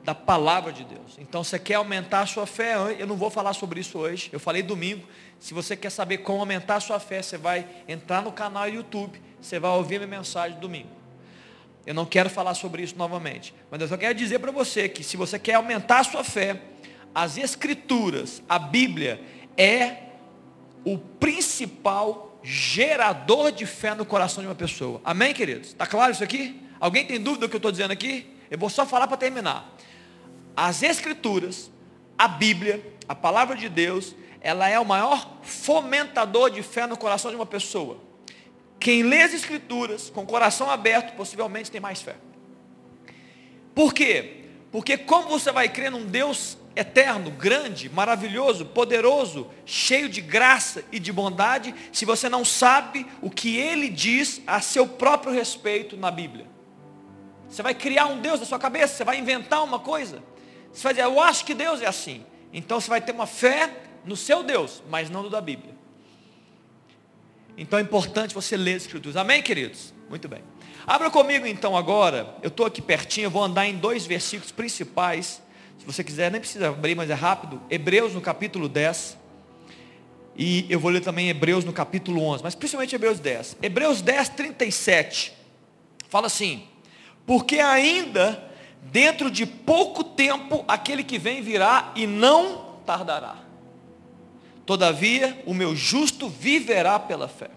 da 0.04 0.14
palavra 0.14 0.72
de 0.72 0.84
Deus. 0.84 1.16
Então, 1.18 1.44
você 1.44 1.58
quer 1.58 1.74
aumentar 1.74 2.20
a 2.20 2.26
sua 2.26 2.46
fé? 2.46 2.74
Eu 2.98 3.06
não 3.06 3.16
vou 3.16 3.30
falar 3.30 3.52
sobre 3.52 3.80
isso 3.80 3.98
hoje. 3.98 4.28
Eu 4.32 4.40
falei 4.40 4.62
domingo. 4.62 5.06
Se 5.38 5.54
você 5.54 5.76
quer 5.76 5.90
saber 5.90 6.18
como 6.18 6.40
aumentar 6.40 6.76
a 6.76 6.80
sua 6.80 6.98
fé, 7.00 7.22
você 7.22 7.36
vai 7.36 7.66
entrar 7.88 8.22
no 8.22 8.32
canal 8.32 8.68
YouTube, 8.68 9.20
você 9.40 9.58
vai 9.58 9.70
ouvir 9.72 9.98
minha 9.98 10.18
mensagem 10.18 10.58
domingo. 10.58 10.88
Eu 11.84 11.94
não 11.94 12.06
quero 12.06 12.30
falar 12.30 12.54
sobre 12.54 12.82
isso 12.82 12.96
novamente, 12.96 13.52
mas 13.68 13.80
eu 13.80 13.88
só 13.88 13.96
quero 13.96 14.14
dizer 14.14 14.38
para 14.38 14.52
você 14.52 14.88
que 14.88 15.02
se 15.02 15.16
você 15.16 15.38
quer 15.38 15.54
aumentar 15.54 15.98
a 15.98 16.04
sua 16.04 16.22
fé, 16.22 16.60
as 17.12 17.36
escrituras, 17.36 18.40
a 18.48 18.58
Bíblia 18.58 19.20
é 19.56 19.96
o 20.84 20.96
principal 20.96 22.38
gerador 22.42 23.50
de 23.50 23.66
fé 23.66 23.94
no 23.94 24.04
coração 24.04 24.42
de 24.42 24.48
uma 24.48 24.54
pessoa. 24.54 25.00
Amém, 25.04 25.34
queridos? 25.34 25.68
Está 25.68 25.86
claro 25.86 26.12
isso 26.12 26.22
aqui? 26.22 26.60
Alguém 26.78 27.04
tem 27.04 27.20
dúvida 27.20 27.46
do 27.46 27.50
que 27.50 27.56
eu 27.56 27.58
estou 27.58 27.72
dizendo 27.72 27.90
aqui? 27.90 28.32
Eu 28.50 28.58
vou 28.58 28.70
só 28.70 28.86
falar 28.86 29.06
para 29.06 29.16
terminar. 29.16 29.72
As 30.56 30.82
Escrituras, 30.82 31.70
a 32.16 32.28
Bíblia, 32.28 32.94
a 33.08 33.14
palavra 33.14 33.56
de 33.56 33.68
Deus, 33.68 34.14
ela 34.40 34.68
é 34.68 34.78
o 34.78 34.84
maior 34.84 35.38
fomentador 35.42 36.50
de 36.50 36.62
fé 36.62 36.86
no 36.86 36.96
coração 36.96 37.30
de 37.30 37.36
uma 37.36 37.46
pessoa. 37.46 37.98
Quem 38.78 39.02
lê 39.02 39.22
as 39.22 39.32
Escrituras 39.32 40.10
com 40.10 40.22
o 40.22 40.26
coração 40.26 40.70
aberto, 40.70 41.14
possivelmente 41.16 41.70
tem 41.70 41.80
mais 41.80 42.02
fé. 42.02 42.16
Por 43.74 43.94
quê? 43.94 44.44
Porque 44.70 44.98
como 44.98 45.28
você 45.28 45.52
vai 45.52 45.68
crer 45.68 45.90
num 45.90 46.04
Deus 46.04 46.58
eterno, 46.74 47.30
grande, 47.30 47.88
maravilhoso, 47.88 48.66
poderoso, 48.66 49.48
cheio 49.64 50.08
de 50.08 50.20
graça 50.20 50.84
e 50.90 50.98
de 50.98 51.12
bondade, 51.12 51.74
se 51.92 52.04
você 52.04 52.28
não 52.28 52.44
sabe 52.44 53.06
o 53.20 53.30
que 53.30 53.56
ele 53.56 53.88
diz 53.88 54.40
a 54.46 54.60
seu 54.60 54.86
próprio 54.86 55.32
respeito 55.32 55.96
na 55.96 56.10
Bíblia? 56.10 56.46
Você 57.48 57.62
vai 57.62 57.74
criar 57.74 58.06
um 58.06 58.20
Deus 58.20 58.40
na 58.40 58.46
sua 58.46 58.58
cabeça, 58.58 58.94
você 58.94 59.04
vai 59.04 59.18
inventar 59.18 59.62
uma 59.62 59.78
coisa. 59.78 60.22
Você 60.72 60.82
vai 60.82 60.94
dizer, 60.94 61.04
eu 61.04 61.20
acho 61.20 61.44
que 61.44 61.54
Deus 61.54 61.80
é 61.82 61.86
assim. 61.86 62.24
Então 62.52 62.80
você 62.80 62.88
vai 62.88 63.00
ter 63.00 63.12
uma 63.12 63.26
fé 63.26 63.70
no 64.04 64.16
seu 64.16 64.42
Deus, 64.42 64.82
mas 64.88 65.10
não 65.10 65.22
no 65.22 65.30
da 65.30 65.40
Bíblia. 65.40 65.74
Então 67.56 67.78
é 67.78 67.82
importante 67.82 68.34
você 68.34 68.56
ler 68.56 68.76
as 68.76 68.82
Escrituras. 68.82 69.16
Amém, 69.16 69.42
queridos? 69.42 69.92
Muito 70.08 70.28
bem. 70.28 70.42
Abra 70.86 71.10
comigo 71.10 71.46
então 71.46 71.76
agora. 71.76 72.34
Eu 72.42 72.48
estou 72.48 72.66
aqui 72.66 72.80
pertinho, 72.80 73.26
eu 73.26 73.30
vou 73.30 73.42
andar 73.42 73.66
em 73.66 73.76
dois 73.76 74.06
versículos 74.06 74.50
principais. 74.50 75.42
Se 75.78 75.84
você 75.84 76.02
quiser, 76.02 76.30
nem 76.30 76.40
precisa 76.40 76.68
abrir, 76.68 76.94
mas 76.94 77.10
é 77.10 77.14
rápido. 77.14 77.60
Hebreus 77.70 78.14
no 78.14 78.20
capítulo 78.20 78.68
10. 78.68 79.18
E 80.36 80.66
eu 80.70 80.80
vou 80.80 80.90
ler 80.90 81.00
também 81.00 81.28
Hebreus 81.28 81.64
no 81.64 81.72
capítulo 81.72 82.22
11, 82.22 82.42
mas 82.42 82.54
principalmente 82.54 82.94
Hebreus 82.94 83.20
10. 83.20 83.58
Hebreus 83.62 84.00
10, 84.00 84.30
37. 84.30 85.32
Fala 86.08 86.26
assim: 86.26 86.66
Porque 87.26 87.58
ainda 87.58 88.50
dentro 88.82 89.30
de 89.30 89.46
pouco 89.46 90.02
tempo 90.02 90.64
aquele 90.66 91.04
que 91.04 91.18
vem 91.18 91.40
virá 91.40 91.92
e 91.94 92.06
não 92.06 92.72
tardará. 92.84 93.36
Todavia, 94.66 95.42
o 95.46 95.54
meu 95.54 95.74
justo 95.74 96.28
viverá 96.28 96.98
pela 96.98 97.28
fé. 97.28 97.50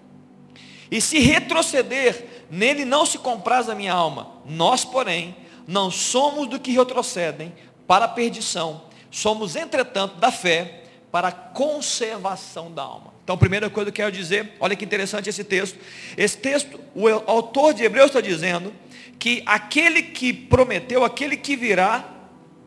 E 0.90 1.02
se 1.02 1.20
retroceder, 1.20 2.46
nele 2.50 2.86
não 2.86 3.06
se 3.06 3.18
compraz 3.18 3.70
a 3.70 3.76
minha 3.76 3.94
alma. 3.94 4.32
Nós, 4.46 4.86
porém, 4.86 5.36
não 5.68 5.90
somos 5.90 6.48
do 6.48 6.60
que 6.60 6.72
retrocedem 6.72 7.54
para 7.88 8.06
a 8.06 8.10
perdição. 8.10 8.84
Somos, 9.10 9.56
entretanto, 9.56 10.18
da 10.18 10.32
fé 10.32 10.84
para 11.12 11.30
a 11.30 11.32
conservação 11.32 12.72
da 12.72 12.84
alma. 12.84 13.14
Então, 13.24 13.38
primeira 13.38 13.70
coisa 13.70 13.92
que 13.92 14.02
eu 14.02 14.06
quero 14.06 14.16
dizer, 14.16 14.54
olha 14.60 14.76
que 14.76 14.86
interessante 14.86 15.30
esse 15.30 15.44
texto. 15.44 15.80
Esse 16.16 16.38
texto, 16.38 16.80
o 16.94 17.08
autor 17.08 17.74
de 17.74 17.84
Hebreus 17.84 18.08
está 18.08 18.22
dizendo 18.22 18.72
que 19.20 19.42
aquele 19.46 20.04
que 20.04 20.34
prometeu, 20.34 21.04
aquele 21.04 21.38
que 21.38 21.56
virá, 21.56 22.08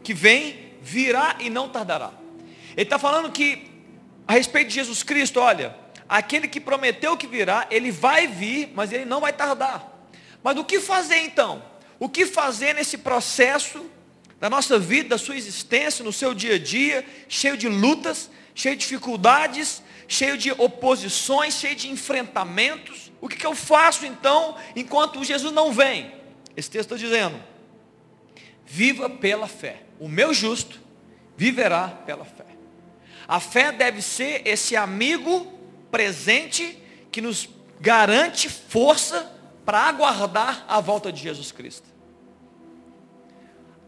que 0.02 0.14
vem, 0.14 0.72
virá 0.82 1.36
e 1.40 1.50
não 1.50 1.68
tardará. 1.68 2.10
Ele 2.76 2.82
está 2.82 2.98
falando 2.98 3.30
que, 3.30 3.70
a 4.26 4.32
respeito 4.32 4.68
de 4.68 4.74
Jesus 4.74 5.02
Cristo, 5.02 5.40
olha, 5.40 5.76
aquele 6.08 6.48
que 6.48 6.60
prometeu 6.60 7.16
que 7.16 7.26
virá, 7.26 7.66
ele 7.70 7.90
vai 7.90 8.26
vir, 8.26 8.72
mas 8.74 8.92
ele 8.92 9.04
não 9.04 9.20
vai 9.20 9.32
tardar. 9.32 9.98
Mas 10.42 10.56
o 10.56 10.64
que 10.64 10.80
fazer 10.80 11.18
então? 11.18 11.62
O 11.98 12.08
que 12.08 12.24
fazer 12.24 12.74
nesse 12.74 12.98
processo 12.98 13.84
da 14.40 14.48
nossa 14.48 14.78
vida, 14.78 15.10
da 15.10 15.18
sua 15.18 15.36
existência, 15.36 16.04
no 16.04 16.12
seu 16.12 16.32
dia 16.32 16.54
a 16.54 16.58
dia, 16.58 17.04
cheio 17.28 17.56
de 17.56 17.68
lutas, 17.68 18.30
cheio 18.54 18.76
de 18.76 18.82
dificuldades, 18.82 19.82
cheio 20.06 20.38
de 20.38 20.52
oposições, 20.52 21.54
cheio 21.54 21.74
de 21.74 21.90
enfrentamentos? 21.90 23.12
O 23.20 23.28
que, 23.28 23.36
que 23.36 23.46
eu 23.46 23.54
faço 23.54 24.06
então, 24.06 24.56
enquanto 24.76 25.24
Jesus 25.24 25.52
não 25.52 25.72
vem? 25.72 26.17
Esse 26.58 26.68
texto 26.68 26.92
está 26.92 26.96
dizendo: 26.96 27.40
viva 28.66 29.08
pela 29.08 29.46
fé. 29.46 29.84
O 30.00 30.08
meu 30.08 30.34
justo 30.34 30.80
viverá 31.36 31.86
pela 31.86 32.24
fé. 32.24 32.46
A 33.28 33.38
fé 33.38 33.70
deve 33.70 34.02
ser 34.02 34.42
esse 34.44 34.74
amigo 34.74 35.56
presente 35.88 36.76
que 37.12 37.20
nos 37.20 37.48
garante 37.80 38.48
força 38.48 39.32
para 39.64 39.82
aguardar 39.82 40.64
a 40.66 40.80
volta 40.80 41.12
de 41.12 41.22
Jesus 41.22 41.52
Cristo. 41.52 41.86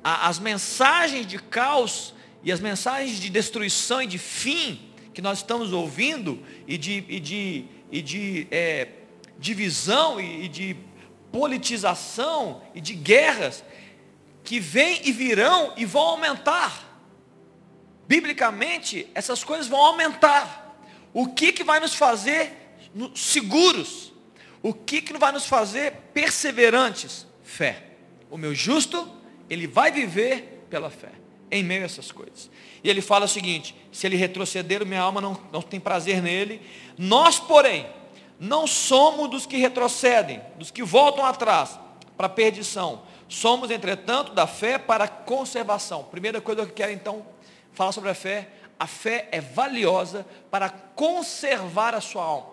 As 0.04 0.38
mensagens 0.38 1.26
de 1.26 1.40
caos 1.40 2.14
e 2.40 2.52
as 2.52 2.60
mensagens 2.60 3.18
de 3.18 3.30
destruição 3.30 4.00
e 4.00 4.06
de 4.06 4.16
fim 4.16 4.92
que 5.12 5.20
nós 5.20 5.38
estamos 5.38 5.72
ouvindo 5.72 6.40
e 6.68 6.78
de, 6.78 7.04
e 7.08 7.18
de, 7.18 7.64
e 7.90 8.00
de 8.00 8.46
é, 8.48 8.88
divisão 9.40 10.20
e, 10.20 10.44
e 10.44 10.48
de 10.48 10.76
politização 11.32 12.62
e 12.74 12.80
de 12.80 12.94
guerras 12.94 13.64
que 14.44 14.58
vêm 14.58 15.00
e 15.04 15.12
virão 15.12 15.72
e 15.76 15.84
vão 15.84 16.02
aumentar. 16.02 16.88
Biblicamente, 18.08 19.08
essas 19.14 19.44
coisas 19.44 19.68
vão 19.68 19.80
aumentar. 19.80 20.76
O 21.12 21.28
que, 21.28 21.52
que 21.52 21.64
vai 21.64 21.78
nos 21.80 21.94
fazer 21.94 22.52
seguros? 23.14 24.12
O 24.62 24.74
que, 24.74 25.00
que 25.00 25.16
vai 25.16 25.32
nos 25.32 25.46
fazer 25.46 25.92
perseverantes? 26.12 27.26
Fé. 27.42 27.84
O 28.30 28.36
meu 28.36 28.54
justo, 28.54 29.10
ele 29.48 29.66
vai 29.66 29.90
viver 29.90 30.64
pela 30.68 30.90
fé, 30.90 31.12
em 31.50 31.64
meio 31.64 31.82
a 31.82 31.84
essas 31.84 32.12
coisas. 32.12 32.50
E 32.82 32.88
ele 32.88 33.00
fala 33.00 33.24
o 33.24 33.28
seguinte: 33.28 33.74
se 33.92 34.06
ele 34.06 34.16
retroceder, 34.16 34.84
minha 34.86 35.00
alma 35.00 35.20
não, 35.20 35.40
não 35.52 35.62
tem 35.62 35.80
prazer 35.80 36.22
nele. 36.22 36.60
Nós, 36.96 37.38
porém, 37.38 37.86
não 38.40 38.66
somos 38.66 39.28
dos 39.28 39.44
que 39.44 39.58
retrocedem, 39.58 40.40
dos 40.56 40.70
que 40.70 40.82
voltam 40.82 41.26
atrás 41.26 41.78
para 42.16 42.24
a 42.26 42.30
perdição. 42.30 43.02
Somos, 43.28 43.70
entretanto, 43.70 44.32
da 44.32 44.46
fé 44.46 44.78
para 44.78 45.04
a 45.04 45.08
conservação. 45.08 46.04
Primeira 46.04 46.40
coisa 46.40 46.64
que 46.64 46.70
eu 46.70 46.74
quero 46.74 46.90
então 46.90 47.24
falar 47.74 47.92
sobre 47.92 48.08
a 48.08 48.14
fé, 48.14 48.48
a 48.78 48.86
fé 48.86 49.28
é 49.30 49.42
valiosa 49.42 50.26
para 50.50 50.70
conservar 50.70 51.94
a 51.94 52.00
sua 52.00 52.24
alma. 52.24 52.46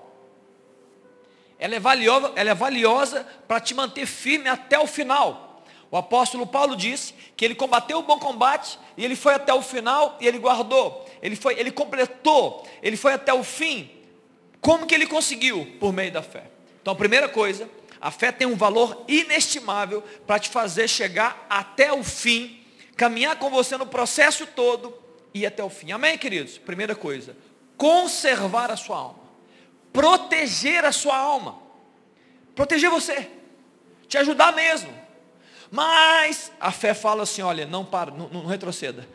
Ela 1.58 1.76
é 1.76 1.80
valiosa, 1.80 2.34
ela 2.36 2.50
é 2.50 2.54
valiosa 2.54 3.26
para 3.48 3.62
te 3.62 3.74
manter 3.74 4.06
firme 4.06 4.50
até 4.50 4.78
o 4.78 4.86
final. 4.86 5.64
O 5.90 5.96
apóstolo 5.96 6.46
Paulo 6.46 6.76
disse 6.76 7.14
que 7.38 7.46
ele 7.46 7.56
combateu 7.56 8.00
o 8.00 8.04
bom 8.04 8.20
combate 8.20 8.78
e 8.98 9.06
ele 9.06 9.16
foi 9.16 9.36
até 9.36 9.54
o 9.54 9.62
final 9.62 10.18
e 10.20 10.28
ele 10.28 10.38
guardou. 10.38 11.06
Ele 11.22 11.38
foi, 11.38 11.58
ele 11.58 11.72
completou, 11.72 12.68
ele 12.84 12.98
foi 12.98 13.14
até 13.14 13.34
o 13.34 13.42
fim. 13.42 13.97
Como 14.62 14.86
que 14.86 14.96
ele 14.96 15.08
conseguiu? 15.08 15.78
Por 15.80 15.94
meio 15.94 16.12
da 16.12 16.22
fé. 16.22 16.46
Então 16.82 16.94
a 16.94 16.98
primeira 16.98 17.28
coisa, 17.28 17.70
a 18.00 18.12
fé 18.12 18.32
tem 18.32 18.48
um 18.48 18.56
valor 18.56 19.04
inestimável 19.08 20.02
para 20.26 20.40
te 20.40 20.50
fazer 20.50 20.88
chegar 20.88 21.46
até 21.50 21.92
o 21.92 22.04
fim, 22.04 22.64
caminhar 22.96 23.38
com 23.38 23.50
você 23.50 23.78
no 23.78 23.86
processo 23.86 24.46
todo 24.46 24.98
e 25.34 25.46
até 25.46 25.64
o 25.64 25.70
fim. 25.70 25.92
Amém, 25.92 26.18
queridos? 26.18 26.58
Primeira 26.58 26.96
coisa, 26.96 27.36
conservar 27.76 28.72
a 28.72 28.78
sua 28.78 28.98
alma, 28.98 29.20
proteger 29.92 30.86
a 30.86 30.92
sua 30.92 31.18
alma, 31.18 31.60
proteger 32.56 32.90
você, 32.90 33.30
te 34.08 34.18
ajudar 34.18 34.54
mesmo. 34.54 34.94
Mas 35.70 36.52
a 36.60 36.72
fé 36.72 36.94
fala 36.94 37.24
assim: 37.24 37.42
olha, 37.42 37.66
não 37.66 37.84
para, 37.84 38.12
não, 38.12 38.30
não 38.30 38.46
retroceda. 38.46 39.08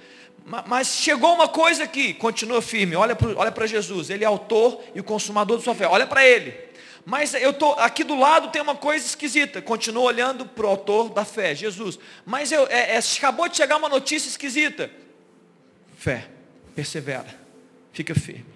Mas 0.66 0.96
chegou 0.96 1.34
uma 1.34 1.48
coisa 1.48 1.84
aqui, 1.84 2.12
continua 2.14 2.60
firme, 2.60 2.96
olha 2.96 3.14
para 3.14 3.66
Jesus, 3.66 4.10
ele 4.10 4.24
é 4.24 4.26
autor 4.26 4.82
e 4.94 5.00
o 5.00 5.04
consumador 5.04 5.58
da 5.58 5.62
sua 5.62 5.74
fé, 5.74 5.86
olha 5.86 6.06
para 6.06 6.26
ele. 6.26 6.72
Mas 7.04 7.34
eu 7.34 7.52
tô 7.52 7.72
aqui 7.72 8.04
do 8.04 8.16
lado 8.16 8.50
tem 8.50 8.62
uma 8.62 8.76
coisa 8.76 9.04
esquisita. 9.04 9.60
Continua 9.60 10.04
olhando 10.04 10.46
para 10.46 10.66
o 10.66 10.68
autor 10.68 11.08
da 11.10 11.24
fé, 11.24 11.54
Jesus. 11.54 11.98
Mas 12.24 12.52
eu, 12.52 12.66
é, 12.68 12.94
é, 12.94 12.98
acabou 12.98 13.48
de 13.48 13.56
chegar 13.56 13.76
uma 13.76 13.88
notícia 13.88 14.28
esquisita. 14.28 14.90
Fé, 15.96 16.28
persevera, 16.74 17.26
fica 17.92 18.14
firme, 18.14 18.46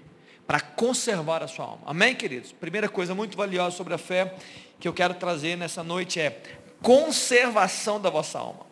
para 0.47 0.61
conservar 0.61 1.43
a 1.43 1.49
sua 1.49 1.64
alma. 1.64 1.83
Amém, 1.87 2.14
queridos? 2.14 2.52
Primeira 2.52 2.88
coisa 2.88 3.14
muito 3.14 3.37
valiosa 3.37 3.76
sobre 3.76 3.95
a 3.95 3.99
fé 3.99 4.35
que 4.78 4.87
eu 4.87 4.93
quero 4.93 5.14
trazer 5.14 5.57
nessa 5.57 5.83
noite 5.83 6.21
é 6.21 6.40
conservação 6.83 8.00
da 8.00 8.11
vossa 8.11 8.38
alma. 8.38 8.65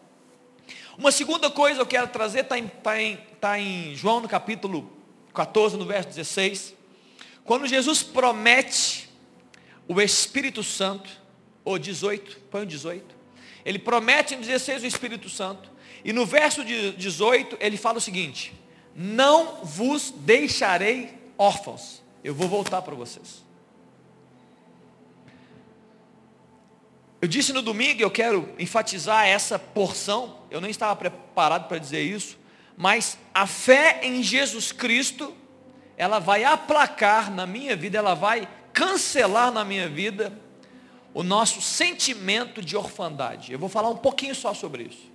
Uma 0.96 1.10
segunda 1.10 1.50
coisa 1.50 1.76
que 1.76 1.82
eu 1.82 1.86
quero 1.86 2.08
trazer 2.08 2.40
está 2.40 2.58
em, 2.58 2.68
tá 2.68 3.00
em, 3.00 3.16
tá 3.40 3.58
em 3.58 3.94
João 3.94 4.20
no 4.20 4.28
capítulo 4.28 4.90
14, 5.32 5.76
no 5.76 5.84
verso 5.84 6.08
16. 6.08 6.74
Quando 7.44 7.66
Jesus 7.66 8.02
promete 8.02 9.10
o 9.88 10.00
Espírito 10.00 10.62
Santo, 10.62 11.10
ou 11.64 11.78
18, 11.78 12.40
põe 12.50 12.62
o 12.62 12.66
18. 12.66 13.14
Ele 13.64 13.78
promete 13.78 14.34
em 14.34 14.40
16 14.40 14.82
o 14.82 14.86
Espírito 14.86 15.28
Santo. 15.28 15.70
E 16.04 16.12
no 16.12 16.26
verso 16.26 16.62
18 16.64 17.56
ele 17.60 17.76
fala 17.76 17.98
o 17.98 18.00
seguinte: 18.00 18.52
Não 18.94 19.64
vos 19.64 20.12
deixarei 20.16 21.14
órfãos. 21.38 22.02
Eu 22.22 22.34
vou 22.34 22.48
voltar 22.48 22.82
para 22.82 22.94
vocês. 22.94 23.43
Eu 27.24 27.28
disse 27.28 27.54
no 27.54 27.62
domingo, 27.62 28.02
eu 28.02 28.10
quero 28.10 28.50
enfatizar 28.58 29.26
essa 29.26 29.58
porção, 29.58 30.40
eu 30.50 30.60
nem 30.60 30.70
estava 30.70 30.94
preparado 30.94 31.68
para 31.68 31.78
dizer 31.78 32.02
isso, 32.02 32.36
mas 32.76 33.16
a 33.32 33.46
fé 33.46 34.00
em 34.02 34.22
Jesus 34.22 34.72
Cristo, 34.72 35.32
ela 35.96 36.18
vai 36.18 36.44
aplacar 36.44 37.30
na 37.30 37.46
minha 37.46 37.74
vida, 37.74 37.96
ela 37.96 38.12
vai 38.12 38.46
cancelar 38.74 39.50
na 39.50 39.64
minha 39.64 39.88
vida 39.88 40.38
o 41.14 41.22
nosso 41.22 41.62
sentimento 41.62 42.60
de 42.60 42.76
orfandade. 42.76 43.54
Eu 43.54 43.58
vou 43.58 43.70
falar 43.70 43.88
um 43.88 43.96
pouquinho 43.96 44.34
só 44.34 44.52
sobre 44.52 44.82
isso. 44.82 45.10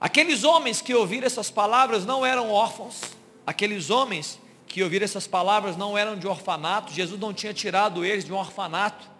Aqueles 0.00 0.42
homens 0.42 0.82
que 0.82 0.92
ouviram 0.92 1.24
essas 1.24 1.52
palavras 1.52 2.04
não 2.04 2.26
eram 2.26 2.50
órfãos, 2.50 3.00
aqueles 3.46 3.90
homens 3.90 4.40
que 4.66 4.82
ouviram 4.82 5.04
essas 5.04 5.28
palavras 5.28 5.76
não 5.76 5.96
eram 5.96 6.18
de 6.18 6.26
orfanato, 6.26 6.92
Jesus 6.92 7.20
não 7.20 7.32
tinha 7.32 7.54
tirado 7.54 8.04
eles 8.04 8.24
de 8.24 8.32
um 8.32 8.36
orfanato. 8.36 9.14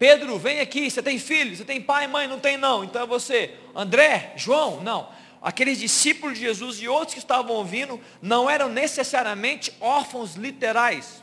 Pedro, 0.00 0.38
vem 0.38 0.60
aqui, 0.60 0.90
você 0.90 1.02
tem 1.02 1.18
filho, 1.18 1.54
você 1.54 1.62
tem 1.62 1.78
pai 1.78 2.06
mãe? 2.06 2.26
Não 2.26 2.40
tem 2.40 2.56
não, 2.56 2.82
então 2.82 3.02
é 3.02 3.06
você. 3.06 3.54
André, 3.74 4.32
João, 4.34 4.80
não. 4.80 5.10
Aqueles 5.42 5.78
discípulos 5.78 6.38
de 6.38 6.46
Jesus 6.46 6.80
e 6.80 6.88
outros 6.88 7.12
que 7.12 7.20
estavam 7.20 7.54
ouvindo 7.54 8.00
não 8.22 8.48
eram 8.48 8.70
necessariamente 8.70 9.70
órfãos 9.78 10.36
literais, 10.36 11.22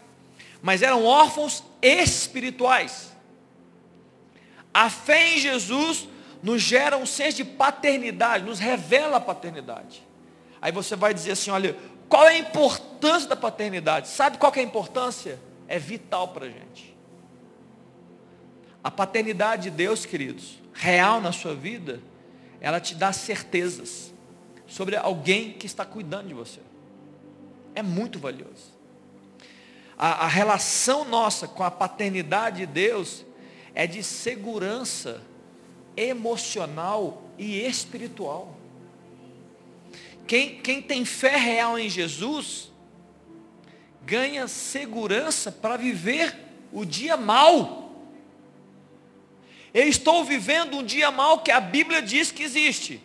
mas 0.62 0.84
eram 0.84 1.04
órfãos 1.04 1.64
espirituais. 1.82 3.12
A 4.72 4.92
fé 4.92 5.34
em 5.34 5.40
Jesus 5.40 6.08
nos 6.44 6.62
gera 6.62 6.98
um 6.98 7.06
senso 7.08 7.38
de 7.38 7.46
paternidade, 7.46 8.46
nos 8.46 8.60
revela 8.60 9.18
a 9.18 9.20
paternidade. 9.20 10.04
Aí 10.62 10.72
você 10.72 10.96
vai 10.96 11.16
dizer 11.16 11.32
assim, 11.32 11.50
olha, 11.50 11.76
qual 12.08 12.28
é 12.28 12.36
a 12.36 12.38
importância 12.38 13.28
da 13.28 13.36
paternidade? 13.36 14.08
Sabe 14.08 14.38
qual 14.38 14.54
é 14.56 14.60
a 14.60 14.62
importância? 14.62 15.40
É 15.68 15.80
vital 15.80 16.28
para 16.28 16.46
a 16.46 16.50
gente. 16.50 16.97
A 18.84 18.92
paternidade 18.92 19.64
de 19.64 19.72
Deus, 19.72 20.06
queridos, 20.06 20.60
real 20.74 21.20
na 21.20 21.32
sua 21.32 21.56
vida, 21.56 22.02
ela 22.60 22.80
te 22.80 22.96
dá 22.96 23.12
certezas 23.12 24.14
sobre 24.66 24.96
alguém 24.96 25.54
que 25.54 25.66
está 25.66 25.86
cuidando 25.86 26.28
de 26.28 26.34
você. 26.34 26.60
É 27.74 27.82
muito 27.82 28.20
valioso. 28.20 28.76
A, 29.98 30.26
a 30.26 30.28
relação 30.28 31.06
nossa 31.06 31.48
com 31.48 31.64
a 31.64 31.72
paternidade 31.72 32.58
de 32.58 32.66
Deus 32.66 33.26
é 33.74 33.88
de 33.88 34.04
segurança 34.04 35.22
emocional 35.96 37.24
e 37.38 37.60
espiritual. 37.62 38.56
Quem, 40.28 40.60
quem 40.60 40.82
tem 40.82 41.06
fé 41.06 41.38
real 41.38 41.80
em 41.80 41.90
Jesus, 41.90 42.72
ganha 44.06 44.48
segurança 44.48 45.52
para 45.52 45.78
viver 45.78 46.36
o 46.72 46.86
dia 46.86 47.16
mal. 47.16 47.87
Eu 49.78 49.88
estou 49.88 50.26
vivendo 50.26 50.76
um 50.76 50.84
dia 50.84 51.12
mal 51.12 51.44
que 51.44 51.52
a 51.52 51.60
Bíblia 51.60 52.02
diz 52.02 52.32
que 52.32 52.42
existe. 52.42 53.00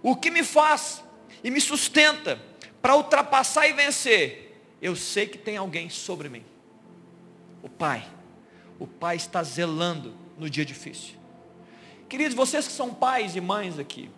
O 0.00 0.14
que 0.14 0.30
me 0.30 0.44
faz 0.44 1.02
e 1.42 1.50
me 1.50 1.60
sustenta 1.60 2.40
para 2.80 2.94
ultrapassar 2.94 3.66
e 3.66 3.72
vencer? 3.72 4.64
Eu 4.80 4.94
sei 4.94 5.26
que 5.26 5.36
tem 5.36 5.56
alguém 5.56 5.90
sobre 5.90 6.28
mim. 6.28 6.44
O 7.60 7.68
Pai. 7.68 8.08
O 8.78 8.86
Pai 8.86 9.16
está 9.16 9.42
zelando 9.42 10.14
no 10.38 10.48
dia 10.48 10.64
difícil. 10.64 11.16
Queridos, 12.08 12.36
vocês 12.36 12.68
que 12.68 12.72
são 12.72 12.94
pais 12.94 13.34
e 13.34 13.40
mães 13.40 13.76
aqui. 13.76 14.08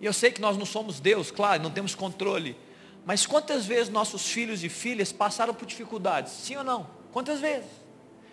E 0.00 0.06
eu 0.06 0.12
sei 0.14 0.32
que 0.32 0.40
nós 0.40 0.56
não 0.56 0.64
somos 0.64 1.00
Deus, 1.00 1.30
claro, 1.30 1.62
não 1.62 1.70
temos 1.70 1.94
controle. 1.94 2.56
Mas 3.04 3.26
quantas 3.26 3.66
vezes 3.66 3.92
nossos 3.92 4.26
filhos 4.26 4.64
e 4.64 4.70
filhas 4.70 5.12
passaram 5.12 5.52
por 5.52 5.66
dificuldades? 5.66 6.32
Sim 6.32 6.56
ou 6.56 6.64
não? 6.64 6.88
Quantas 7.12 7.40
vezes? 7.40 7.79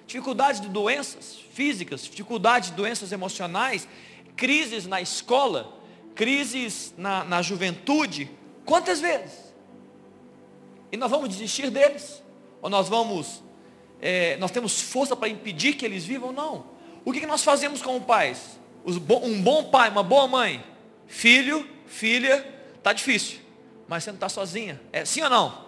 Dificuldades 0.08 0.62
de 0.62 0.70
doenças 0.70 1.38
físicas, 1.54 2.04
dificuldades 2.04 2.70
de 2.72 2.76
doenças 2.76 3.12
emocionais, 3.12 3.88
crises 4.36 4.88
na 4.88 5.02
escola, 5.02 5.78
crises 6.16 6.94
na, 6.98 7.24
na 7.26 7.42
juventude. 7.42 8.32
Quantas 8.66 9.02
vezes? 9.02 9.54
E 10.92 10.98
nós 10.98 11.12
vamos 11.12 11.30
desistir 11.30 11.70
deles? 11.70 12.24
Ou 12.62 12.70
nós 12.70 12.88
vamos, 12.88 13.44
é, 14.02 14.38
nós 14.38 14.50
temos 14.50 14.82
força 14.82 15.16
para 15.16 15.28
impedir 15.28 15.74
que 15.74 15.86
eles 15.86 16.06
vivam? 16.06 16.32
Não. 16.32 16.66
O 17.04 17.12
que, 17.12 17.20
que 17.20 17.28
nós 17.28 17.44
fazemos 17.44 17.82
como 17.82 18.02
pais? 18.02 18.58
um 18.86 19.42
bom 19.42 19.66
pai, 19.66 19.90
uma 19.90 20.04
boa 20.04 20.30
mãe. 20.30 20.64
Filho, 21.08 21.68
filha, 21.86 22.46
está 22.78 22.94
difícil. 22.94 23.40
Mas 23.86 24.04
você 24.04 24.12
não 24.12 24.16
está 24.16 24.30
sozinha. 24.30 24.80
É 24.94 25.04
sim 25.04 25.22
ou 25.22 25.30
não? 25.30 25.68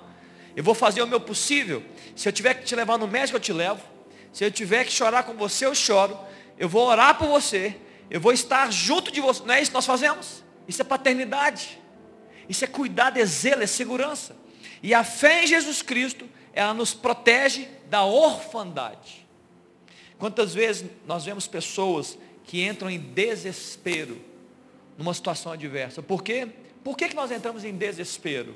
Eu 0.56 0.64
vou 0.64 0.74
fazer 0.74 1.02
o 1.02 1.08
meu 1.08 1.20
possível. 1.20 1.84
Se 2.16 2.30
eu 2.30 2.34
tiver 2.34 2.54
que 2.54 2.64
te 2.64 2.76
levar 2.76 2.98
no 2.98 3.08
médico, 3.08 3.36
eu 3.36 3.42
te 3.42 3.52
levo. 3.52 3.82
Se 4.32 4.44
eu 4.44 4.52
tiver 4.52 4.86
que 4.86 4.92
chorar 4.92 5.24
com 5.24 5.34
você, 5.34 5.66
eu 5.66 5.76
choro. 5.76 6.18
Eu 6.58 6.70
vou 6.70 6.88
orar 6.88 7.18
por 7.18 7.28
você. 7.28 7.76
Eu 8.10 8.20
vou 8.20 8.32
estar 8.32 8.72
junto 8.72 9.12
de 9.12 9.22
você. 9.22 9.44
Não 9.44 9.54
é 9.54 9.62
isso 9.62 9.72
que 9.72 9.76
nós 9.76 9.86
fazemos? 9.86 10.44
Isso 10.68 10.82
é 10.82 10.86
paternidade. 10.86 11.80
Isso 12.48 12.64
é 12.64 12.68
cuidado, 12.68 13.18
é 13.18 13.26
zelo, 13.26 13.64
é 13.64 13.68
segurança. 13.68 14.36
E 14.82 14.94
a 14.94 15.04
fé 15.04 15.44
em 15.44 15.48
Jesus 15.48 15.82
Cristo, 15.82 16.28
ela 16.54 16.74
nos 16.74 16.94
protege 16.94 17.68
da 17.90 18.04
orfandade. 18.04 19.28
Quantas 20.18 20.54
vezes 20.54 20.90
nós 21.06 21.26
vemos 21.26 21.48
pessoas 21.48 22.18
que 22.44 22.66
entram 22.66 22.90
em 22.90 23.00
desespero 23.00 24.20
numa 24.98 25.14
situação 25.14 25.52
adversa? 25.52 26.02
Por 26.02 26.24
quê? 26.24 26.48
Por 26.84 26.98
que, 26.98 27.10
que 27.10 27.16
nós 27.16 27.32
entramos 27.32 27.64
em 27.64 27.74
desespero? 27.74 28.56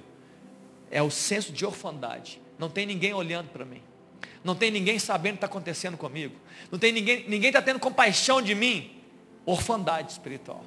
É 0.89 1.01
o 1.01 1.11
senso 1.11 1.51
de 1.51 1.65
orfandade. 1.65 2.41
Não 2.57 2.69
tem 2.69 2.85
ninguém 2.85 3.13
olhando 3.13 3.49
para 3.49 3.63
mim. 3.63 3.81
Não 4.43 4.55
tem 4.55 4.69
ninguém 4.69 4.99
sabendo 4.99 5.33
o 5.33 5.37
que 5.37 5.45
está 5.45 5.47
acontecendo 5.47 5.97
comigo. 5.97 6.35
Não 6.71 6.77
tem 6.77 6.91
ninguém, 6.91 7.25
ninguém 7.27 7.49
está 7.49 7.61
tendo 7.61 7.79
compaixão 7.79 8.41
de 8.41 8.53
mim. 8.53 8.91
Orfandade 9.45 10.11
espiritual. 10.11 10.63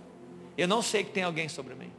Eu 0.57 0.67
não 0.67 0.81
sei 0.81 1.05
que 1.05 1.11
tem 1.11 1.23
alguém 1.23 1.49
sobre 1.49 1.75
mim. 1.75 1.91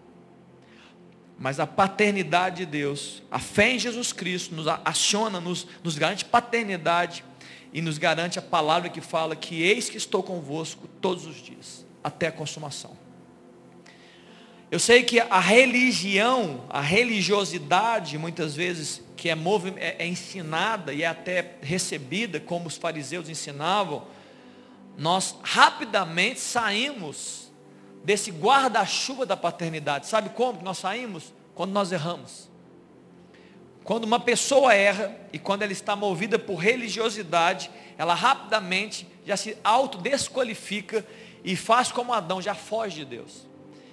Mas 1.38 1.60
a 1.60 1.68
paternidade 1.68 2.58
de 2.58 2.66
Deus, 2.66 3.22
a 3.30 3.38
fé 3.38 3.74
em 3.74 3.80
Jesus 3.80 4.12
Cristo 4.12 4.56
nos 4.56 4.68
aciona, 4.84 5.40
nos, 5.40 5.68
nos 5.84 5.98
garante 5.98 6.26
paternidade 6.26 7.24
e 7.72 7.80
nos 7.80 8.00
garante 8.00 8.40
a 8.40 8.42
palavra 8.42 8.90
que 8.90 9.02
fala 9.02 9.36
que 9.36 9.62
eis 9.62 9.88
que 9.88 9.98
estou 9.98 10.24
convosco 10.24 10.88
todos 11.00 11.28
os 11.28 11.36
dias, 11.36 11.86
até 12.04 12.28
a 12.28 12.32
consumação. 12.32 12.98
Eu 14.70 14.80
sei 14.80 15.02
que 15.04 15.20
a 15.20 15.40
religião, 15.40 16.66
a 16.70 16.82
religiosidade, 16.82 18.18
muitas 18.18 18.54
vezes, 18.54 19.02
que 19.16 19.30
é, 19.30 19.38
é, 19.78 19.96
é 20.00 20.08
ensinada 20.08 20.94
e 20.94 21.04
é 21.04 21.08
até 21.08 21.56
recebida, 21.62 22.38
como 22.40 22.68
os 22.68 22.76
fariseus 22.76 23.30
ensinavam, 23.30 24.06
nós 24.98 25.38
rapidamente 25.42 26.42
saímos 26.42 27.50
desse 28.04 28.30
guarda-chuva 28.30 29.26
da 29.26 29.38
paternidade. 29.38 30.08
Sabe 30.08 30.30
como 30.30 30.62
nós 30.62 30.80
saímos? 30.80 31.34
Quando 31.56 31.72
nós 31.72 31.92
erramos. 31.94 32.50
Quando 33.86 34.04
uma 34.04 34.20
pessoa 34.20 34.74
erra 34.74 35.16
e 35.32 35.40
quando 35.40 35.62
ela 35.62 35.72
está 35.72 35.96
movida 35.96 36.38
por 36.38 36.56
religiosidade, 36.56 37.72
ela 37.98 38.14
rapidamente 38.14 39.08
já 39.26 39.38
se 39.38 39.58
autodesqualifica 39.64 41.06
e 41.42 41.56
faz 41.56 41.90
como 41.90 42.12
Adão, 42.12 42.42
já 42.42 42.54
foge 42.54 42.98
de 42.98 43.06
Deus. 43.06 43.48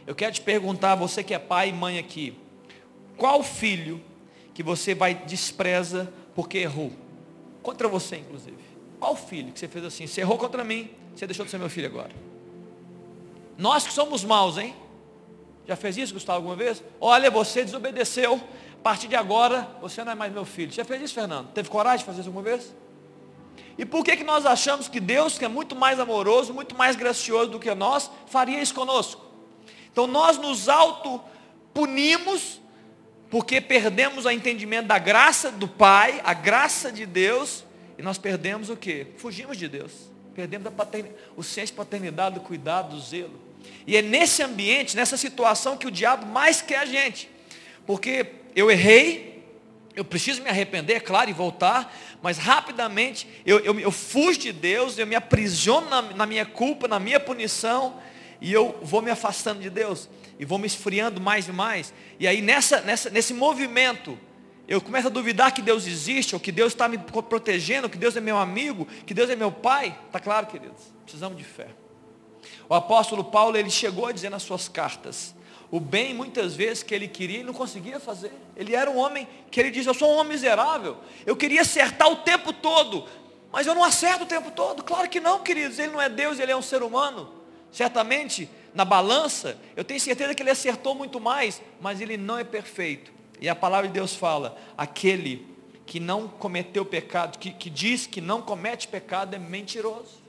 Eu 0.06 0.14
quero 0.14 0.32
te 0.32 0.40
perguntar, 0.40 0.94
você 0.94 1.22
que 1.22 1.32
é 1.32 1.38
pai 1.38 1.70
e 1.70 1.72
mãe 1.72 1.98
aqui, 1.98 2.36
qual 3.16 3.42
filho 3.42 4.02
que 4.52 4.62
você 4.62 4.94
vai 4.94 5.14
despreza 5.14 6.12
porque 6.34 6.58
errou? 6.58 6.92
Contra 7.62 7.88
você, 7.88 8.16
inclusive. 8.16 8.56
Qual 9.00 9.16
filho 9.16 9.52
que 9.52 9.58
você 9.58 9.68
fez 9.68 9.84
assim? 9.84 10.06
Você 10.06 10.20
errou 10.20 10.36
contra 10.38 10.62
mim, 10.62 10.90
você 11.14 11.26
deixou 11.26 11.44
de 11.44 11.50
ser 11.50 11.58
meu 11.58 11.70
filho 11.70 11.86
agora. 11.86 12.10
Nós 13.56 13.86
que 13.86 13.92
somos 13.92 14.24
maus, 14.24 14.58
hein? 14.58 14.74
Já 15.66 15.76
fez 15.76 15.96
isso, 15.96 16.12
Gustavo, 16.12 16.38
alguma 16.38 16.56
vez? 16.56 16.82
Olha, 17.00 17.30
você 17.30 17.64
desobedeceu. 17.64 18.34
A 18.74 18.82
partir 18.84 19.08
de 19.08 19.16
agora, 19.16 19.66
você 19.80 20.04
não 20.04 20.12
é 20.12 20.14
mais 20.14 20.30
meu 20.30 20.44
filho. 20.44 20.70
Já 20.70 20.84
fez 20.84 21.00
isso, 21.00 21.14
Fernando? 21.14 21.48
Teve 21.52 21.70
coragem 21.70 22.00
de 22.00 22.04
fazer 22.04 22.20
isso 22.20 22.28
alguma 22.28 22.44
vez? 22.44 22.74
E 23.78 23.86
por 23.86 24.04
que, 24.04 24.16
que 24.16 24.24
nós 24.24 24.44
achamos 24.44 24.88
que 24.88 25.00
Deus, 25.00 25.38
que 25.38 25.44
é 25.44 25.48
muito 25.48 25.74
mais 25.74 25.98
amoroso, 25.98 26.52
muito 26.52 26.76
mais 26.76 26.94
gracioso 26.94 27.50
do 27.50 27.58
que 27.58 27.74
nós, 27.74 28.10
faria 28.26 28.60
isso 28.60 28.74
conosco? 28.74 29.23
Então 29.94 30.08
nós 30.08 30.36
nos 30.38 30.68
auto-punimos 30.68 32.60
porque 33.30 33.60
perdemos 33.60 34.24
o 34.24 34.30
entendimento 34.30 34.88
da 34.88 34.98
graça 34.98 35.52
do 35.52 35.68
Pai, 35.68 36.20
a 36.24 36.34
graça 36.34 36.90
de 36.90 37.06
Deus, 37.06 37.64
e 37.96 38.02
nós 38.02 38.18
perdemos 38.18 38.70
o 38.70 38.76
que? 38.76 39.06
Fugimos 39.18 39.56
de 39.56 39.68
Deus. 39.68 39.92
Perdemos 40.34 40.72
o 41.36 41.44
senso 41.44 41.66
de 41.66 41.76
paternidade, 41.76 42.34
do 42.34 42.40
cuidado, 42.40 42.96
do 42.96 43.00
zelo. 43.00 43.40
E 43.86 43.96
é 43.96 44.02
nesse 44.02 44.42
ambiente, 44.42 44.96
nessa 44.96 45.16
situação 45.16 45.76
que 45.76 45.86
o 45.86 45.92
diabo 45.92 46.26
mais 46.26 46.60
quer 46.60 46.78
a 46.78 46.84
gente. 46.84 47.30
Porque 47.86 48.26
eu 48.56 48.68
errei, 48.72 49.44
eu 49.94 50.04
preciso 50.04 50.42
me 50.42 50.50
arrepender, 50.50 50.94
é 50.94 51.00
claro, 51.00 51.30
e 51.30 51.32
voltar, 51.32 51.96
mas 52.20 52.36
rapidamente 52.36 53.28
eu, 53.46 53.60
eu, 53.60 53.78
eu 53.78 53.92
fujo 53.92 54.40
de 54.40 54.50
Deus, 54.50 54.98
eu 54.98 55.06
me 55.06 55.14
aprisiono 55.14 55.88
na, 55.88 56.02
na 56.02 56.26
minha 56.26 56.44
culpa, 56.44 56.88
na 56.88 56.98
minha 56.98 57.20
punição, 57.20 58.02
e 58.44 58.52
eu 58.52 58.78
vou 58.82 59.00
me 59.00 59.10
afastando 59.10 59.62
de 59.62 59.70
Deus 59.70 60.06
e 60.38 60.44
vou 60.44 60.58
me 60.58 60.66
esfriando 60.66 61.18
mais 61.18 61.48
e 61.48 61.50
mais. 61.50 61.94
E 62.20 62.28
aí 62.28 62.42
nessa, 62.42 62.82
nessa, 62.82 63.08
nesse 63.08 63.32
movimento, 63.32 64.18
eu 64.68 64.82
começo 64.82 65.06
a 65.06 65.10
duvidar 65.10 65.54
que 65.54 65.62
Deus 65.62 65.86
existe, 65.86 66.34
ou 66.34 66.40
que 66.40 66.52
Deus 66.52 66.74
está 66.74 66.86
me 66.86 66.98
protegendo, 66.98 67.88
que 67.88 67.96
Deus 67.96 68.14
é 68.18 68.20
meu 68.20 68.36
amigo, 68.36 68.86
que 69.06 69.14
Deus 69.14 69.30
é 69.30 69.34
meu 69.34 69.50
pai. 69.50 69.98
Está 70.08 70.20
claro, 70.20 70.46
queridos? 70.46 70.92
Precisamos 71.04 71.38
de 71.38 71.42
fé. 71.42 71.68
O 72.68 72.74
apóstolo 72.74 73.24
Paulo, 73.24 73.56
ele 73.56 73.70
chegou 73.70 74.08
a 74.08 74.12
dizer 74.12 74.28
nas 74.28 74.42
suas 74.42 74.68
cartas, 74.68 75.34
o 75.70 75.80
bem 75.80 76.12
muitas 76.12 76.54
vezes 76.54 76.82
que 76.82 76.94
ele 76.94 77.08
queria, 77.08 77.38
ele 77.38 77.46
não 77.46 77.54
conseguia 77.54 77.98
fazer. 77.98 78.32
Ele 78.54 78.76
era 78.76 78.90
um 78.90 78.98
homem 78.98 79.26
que 79.50 79.58
ele 79.58 79.70
diz, 79.70 79.86
eu 79.86 79.94
sou 79.94 80.10
um 80.10 80.16
homem 80.16 80.34
miserável, 80.34 80.98
eu 81.24 81.34
queria 81.34 81.62
acertar 81.62 82.12
o 82.12 82.16
tempo 82.16 82.52
todo, 82.52 83.08
mas 83.50 83.66
eu 83.66 83.74
não 83.74 83.82
acerto 83.82 84.24
o 84.24 84.26
tempo 84.26 84.50
todo. 84.50 84.82
Claro 84.82 85.08
que 85.08 85.18
não, 85.18 85.42
queridos, 85.42 85.78
ele 85.78 85.92
não 85.92 86.02
é 86.02 86.10
Deus, 86.10 86.38
ele 86.38 86.52
é 86.52 86.56
um 86.56 86.60
ser 86.60 86.82
humano. 86.82 87.42
Certamente 87.74 88.48
na 88.72 88.84
balança, 88.84 89.58
eu 89.74 89.82
tenho 89.82 89.98
certeza 89.98 90.32
que 90.32 90.40
ele 90.40 90.50
acertou 90.50 90.94
muito 90.94 91.18
mais, 91.18 91.60
mas 91.80 92.00
ele 92.00 92.16
não 92.16 92.38
é 92.38 92.44
perfeito. 92.44 93.12
E 93.40 93.48
a 93.48 93.54
palavra 93.56 93.88
de 93.88 93.94
Deus 93.94 94.14
fala: 94.14 94.56
aquele 94.78 95.44
que 95.84 95.98
não 95.98 96.28
cometeu 96.28 96.84
pecado, 96.84 97.36
que, 97.36 97.50
que 97.50 97.68
diz 97.68 98.06
que 98.06 98.20
não 98.20 98.40
comete 98.40 98.86
pecado, 98.86 99.34
é 99.34 99.40
mentiroso. 99.40 100.22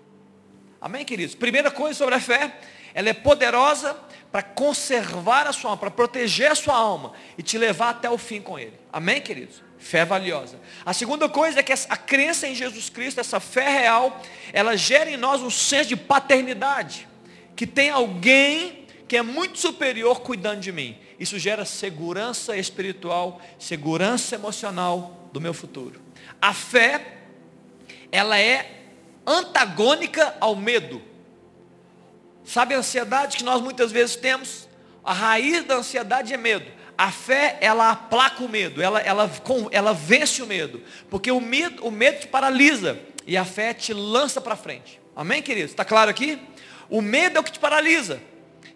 Amém, 0.81 1.05
queridos? 1.05 1.35
Primeira 1.35 1.69
coisa 1.69 1.93
sobre 1.93 2.15
a 2.15 2.19
fé, 2.19 2.51
ela 2.95 3.09
é 3.09 3.13
poderosa 3.13 3.95
para 4.31 4.41
conservar 4.41 5.45
a 5.45 5.53
sua 5.53 5.69
alma, 5.69 5.79
para 5.79 5.91
proteger 5.91 6.49
a 6.49 6.55
sua 6.55 6.75
alma 6.75 7.13
e 7.37 7.43
te 7.43 7.59
levar 7.59 7.91
até 7.91 8.09
o 8.09 8.17
fim 8.17 8.41
com 8.41 8.57
ele. 8.57 8.73
Amém, 8.91 9.21
queridos? 9.21 9.61
Fé 9.77 10.03
valiosa. 10.03 10.59
A 10.83 10.93
segunda 10.93 11.29
coisa 11.29 11.59
é 11.59 11.63
que 11.63 11.71
a 11.71 11.97
crença 11.97 12.47
em 12.47 12.55
Jesus 12.55 12.89
Cristo, 12.89 13.19
essa 13.19 13.39
fé 13.39 13.69
real, 13.69 14.19
ela 14.51 14.75
gera 14.75 15.11
em 15.11 15.17
nós 15.17 15.43
um 15.43 15.51
senso 15.51 15.89
de 15.89 15.95
paternidade 15.95 17.07
que 17.55 17.65
tem 17.65 17.89
alguém 17.89 18.85
que 19.07 19.15
é 19.15 19.21
muito 19.21 19.59
superior 19.59 20.21
cuidando 20.21 20.59
de 20.59 20.71
mim. 20.71 20.97
Isso 21.19 21.39
gera 21.39 21.63
segurança 21.63 22.57
espiritual, 22.57 23.41
segurança 23.57 24.35
emocional 24.35 25.29
do 25.31 25.39
meu 25.39 25.53
futuro. 25.53 26.01
A 26.41 26.53
fé, 26.53 27.19
ela 28.11 28.39
é 28.39 28.83
antagônica 29.25 30.35
ao 30.39 30.55
medo. 30.55 31.01
Sabe 32.43 32.75
a 32.75 32.79
ansiedade 32.79 33.37
que 33.37 33.43
nós 33.43 33.61
muitas 33.61 33.91
vezes 33.91 34.15
temos? 34.15 34.67
A 35.03 35.13
raiz 35.13 35.63
da 35.63 35.75
ansiedade 35.75 36.33
é 36.33 36.37
medo. 36.37 36.71
A 36.97 37.11
fé, 37.11 37.57
ela 37.59 37.91
aplaca 37.91 38.43
o 38.43 38.49
medo, 38.49 38.81
ela, 38.81 38.99
ela, 39.01 39.29
ela 39.71 39.93
vence 39.93 40.41
o 40.41 40.47
medo. 40.47 40.81
Porque 41.09 41.31
o 41.31 41.41
medo, 41.41 41.85
o 41.85 41.91
medo 41.91 42.19
te 42.19 42.27
paralisa 42.27 42.99
e 43.27 43.35
a 43.35 43.43
fé 43.43 43.73
te 43.73 43.93
lança 43.93 44.39
para 44.39 44.55
frente. 44.55 44.99
Amém, 45.15 45.41
queridos? 45.41 45.71
Está 45.71 45.83
claro 45.83 46.09
aqui? 46.09 46.39
O 46.89 47.01
medo 47.01 47.37
é 47.37 47.39
o 47.39 47.43
que 47.43 47.51
te 47.51 47.59
paralisa. 47.59 48.21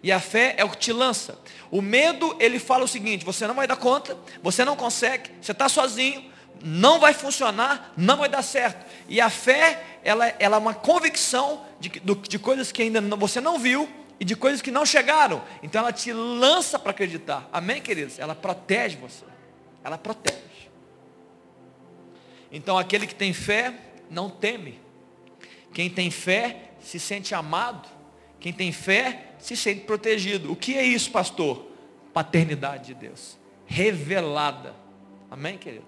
E 0.02 0.10
a 0.10 0.20
fé 0.20 0.54
é 0.56 0.64
o 0.64 0.70
que 0.70 0.78
te 0.78 0.92
lança. 0.92 1.38
O 1.70 1.82
medo, 1.82 2.36
ele 2.40 2.58
fala 2.58 2.84
o 2.84 2.88
seguinte: 2.88 3.24
você 3.24 3.46
não 3.46 3.54
vai 3.54 3.66
dar 3.66 3.76
conta, 3.76 4.16
você 4.42 4.64
não 4.64 4.76
consegue, 4.76 5.30
você 5.40 5.52
está 5.52 5.68
sozinho, 5.68 6.24
não 6.62 6.98
vai 6.98 7.12
funcionar, 7.12 7.92
não 7.96 8.16
vai 8.16 8.28
dar 8.28 8.42
certo. 8.42 8.84
E 9.08 9.20
a 9.20 9.28
fé, 9.28 9.98
ela, 10.02 10.26
ela 10.38 10.56
é 10.56 10.58
uma 10.58 10.74
convicção 10.74 11.64
de, 11.78 11.88
de 11.90 12.38
coisas 12.38 12.72
que 12.72 12.82
ainda 12.82 13.00
você 13.16 13.40
não 13.40 13.58
viu 13.58 13.88
e 14.18 14.24
de 14.24 14.34
coisas 14.34 14.62
que 14.62 14.70
não 14.70 14.86
chegaram. 14.86 15.42
Então 15.62 15.80
ela 15.80 15.92
te 15.92 16.12
lança 16.12 16.78
para 16.78 16.90
acreditar. 16.90 17.48
Amém, 17.52 17.80
queridos? 17.80 18.18
Ela 18.18 18.34
protege 18.34 18.96
você. 18.96 19.24
Ela 19.84 19.98
protege. 19.98 20.38
Então 22.50 22.76
aquele 22.76 23.06
que 23.06 23.14
tem 23.14 23.32
fé 23.32 23.74
não 24.10 24.28
teme. 24.28 24.80
Quem 25.72 25.88
tem 25.88 26.10
fé 26.10 26.72
se 26.80 26.98
sente 26.98 27.34
amado 27.34 27.99
quem 28.40 28.52
tem 28.52 28.72
fé 28.72 29.26
se 29.38 29.54
sente 29.54 29.82
protegido. 29.82 30.50
O 30.50 30.56
que 30.56 30.76
é 30.76 30.82
isso, 30.82 31.10
pastor? 31.10 31.66
Paternidade 32.12 32.86
de 32.86 32.94
Deus. 32.94 33.38
Revelada. 33.66 34.74
Amém, 35.30 35.58
querido? 35.58 35.84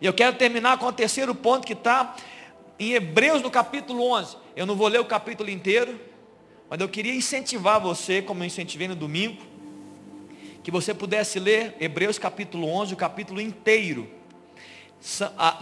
E 0.00 0.06
eu 0.06 0.12
quero 0.12 0.36
terminar 0.36 0.78
com 0.78 0.86
o 0.86 0.92
terceiro 0.92 1.34
ponto 1.34 1.66
que 1.66 1.72
está 1.72 2.14
em 2.78 2.92
Hebreus 2.92 3.42
no 3.42 3.50
capítulo 3.50 4.08
11. 4.12 4.36
Eu 4.54 4.66
não 4.66 4.76
vou 4.76 4.86
ler 4.86 5.00
o 5.00 5.04
capítulo 5.04 5.50
inteiro, 5.50 6.00
mas 6.70 6.80
eu 6.80 6.88
queria 6.88 7.14
incentivar 7.14 7.80
você, 7.80 8.22
como 8.22 8.42
eu 8.42 8.46
incentivei 8.46 8.86
no 8.86 8.94
domingo, 8.94 9.42
que 10.62 10.70
você 10.70 10.94
pudesse 10.94 11.38
ler 11.38 11.76
Hebreus 11.80 12.18
capítulo 12.18 12.68
11, 12.68 12.94
o 12.94 12.96
capítulo 12.96 13.40
inteiro. 13.40 14.08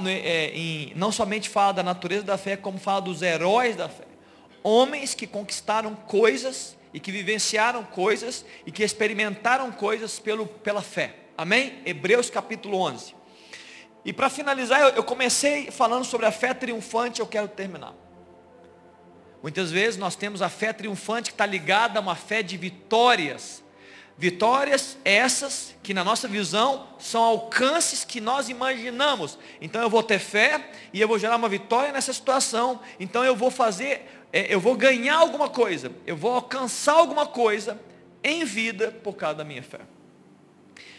É, 0.07 0.92
não 0.94 1.11
somente 1.11 1.48
fala 1.48 1.72
da 1.72 1.83
natureza 1.83 2.22
da 2.22 2.38
fé, 2.38 2.57
como 2.57 2.79
fala 2.79 3.01
dos 3.01 3.22
heróis 3.22 3.75
da 3.75 3.88
fé 3.88 4.12
homens 4.62 5.14
que 5.14 5.27
conquistaram 5.27 5.94
coisas 5.94 6.77
e 6.92 7.01
que 7.01 7.11
vivenciaram 7.11 7.85
coisas 7.85 8.44
e 8.66 8.72
que 8.72 8.83
experimentaram 8.83 9.70
coisas 9.72 10.18
pelo, 10.18 10.46
pela 10.46 10.83
fé. 10.83 11.16
Amém? 11.37 11.81
Hebreus 11.85 12.31
capítulo 12.31 12.79
11. 12.79 13.14
E 14.05 14.12
para 14.12 14.29
finalizar, 14.29 14.81
eu, 14.81 14.88
eu 14.88 15.05
comecei 15.05 15.70
falando 15.70 16.05
sobre 16.05 16.27
a 16.27 16.33
fé 16.33 16.53
triunfante, 16.53 17.20
eu 17.20 17.27
quero 17.27 17.48
terminar. 17.48 17.94
Muitas 19.42 19.70
vezes 19.70 19.98
nós 19.98 20.14
temos 20.14 20.40
a 20.40 20.48
fé 20.48 20.72
triunfante 20.72 21.31
que 21.31 21.35
está 21.35 21.46
ligada 21.46 21.98
a 21.98 22.03
uma 22.03 22.14
fé 22.14 22.42
de 22.42 22.57
vitórias. 22.57 23.62
Vitórias 24.16 24.96
essas 25.05 25.75
que 25.83 25.92
na 25.92 26.05
nossa 26.05 26.29
visão 26.29 26.87
são 26.98 27.22
alcances 27.22 28.05
que 28.05 28.20
nós 28.20 28.48
imaginamos. 28.48 29.38
Então 29.61 29.83
eu 29.83 29.90
vou 29.90 30.03
ter 30.03 30.20
fé 30.20 30.70
e 30.92 31.01
eu 31.01 31.09
vou 31.09 31.18
gerar 31.18 31.37
uma 31.37 31.48
vitória 31.48 31.90
nessa 31.92 32.12
situação. 32.12 32.81
Então 33.01 33.25
eu 33.25 33.35
vou 33.35 33.51
fazer 33.51 34.22
eu 34.33 34.59
vou 34.59 34.75
ganhar 34.75 35.16
alguma 35.16 35.49
coisa, 35.49 35.92
eu 36.07 36.16
vou 36.16 36.33
alcançar 36.33 36.95
alguma 36.95 37.27
coisa 37.27 37.79
em 38.25 38.45
vida 38.45 38.90
por 39.03 39.14
causa 39.14 39.37
da 39.37 39.45
minha 39.45 39.62
fé. 39.62 39.81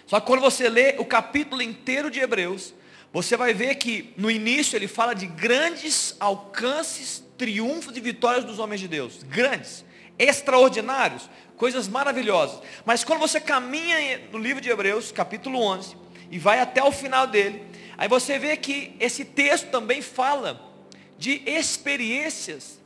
Só 0.05 0.19
que 0.19 0.27
quando 0.27 0.41
você 0.41 0.69
lê 0.69 0.95
o 0.99 1.05
capítulo 1.05 1.61
inteiro 1.61 2.11
de 2.11 2.19
Hebreus, 2.19 2.73
você 3.11 3.35
vai 3.35 3.53
ver 3.53 3.75
que 3.75 4.13
no 4.17 4.29
início 4.29 4.75
ele 4.75 4.87
fala 4.87 5.13
de 5.13 5.25
grandes 5.25 6.15
alcances, 6.19 7.23
triunfos 7.37 7.95
e 7.97 7.99
vitórias 7.99 8.43
dos 8.43 8.59
homens 8.59 8.81
de 8.81 8.87
Deus. 8.87 9.23
Grandes, 9.23 9.83
extraordinários, 10.19 11.29
coisas 11.57 11.87
maravilhosas. 11.87 12.61
Mas 12.85 13.03
quando 13.03 13.19
você 13.19 13.39
caminha 13.39 14.21
no 14.31 14.37
livro 14.37 14.61
de 14.61 14.69
Hebreus, 14.69 15.11
capítulo 15.11 15.59
11, 15.59 15.95
e 16.29 16.37
vai 16.37 16.59
até 16.59 16.83
o 16.83 16.91
final 16.91 17.25
dele, 17.25 17.63
aí 17.97 18.07
você 18.07 18.37
vê 18.37 18.57
que 18.57 18.95
esse 18.99 19.23
texto 19.25 19.69
também 19.69 20.01
fala 20.01 20.71
de 21.17 21.41
experiências 21.45 22.82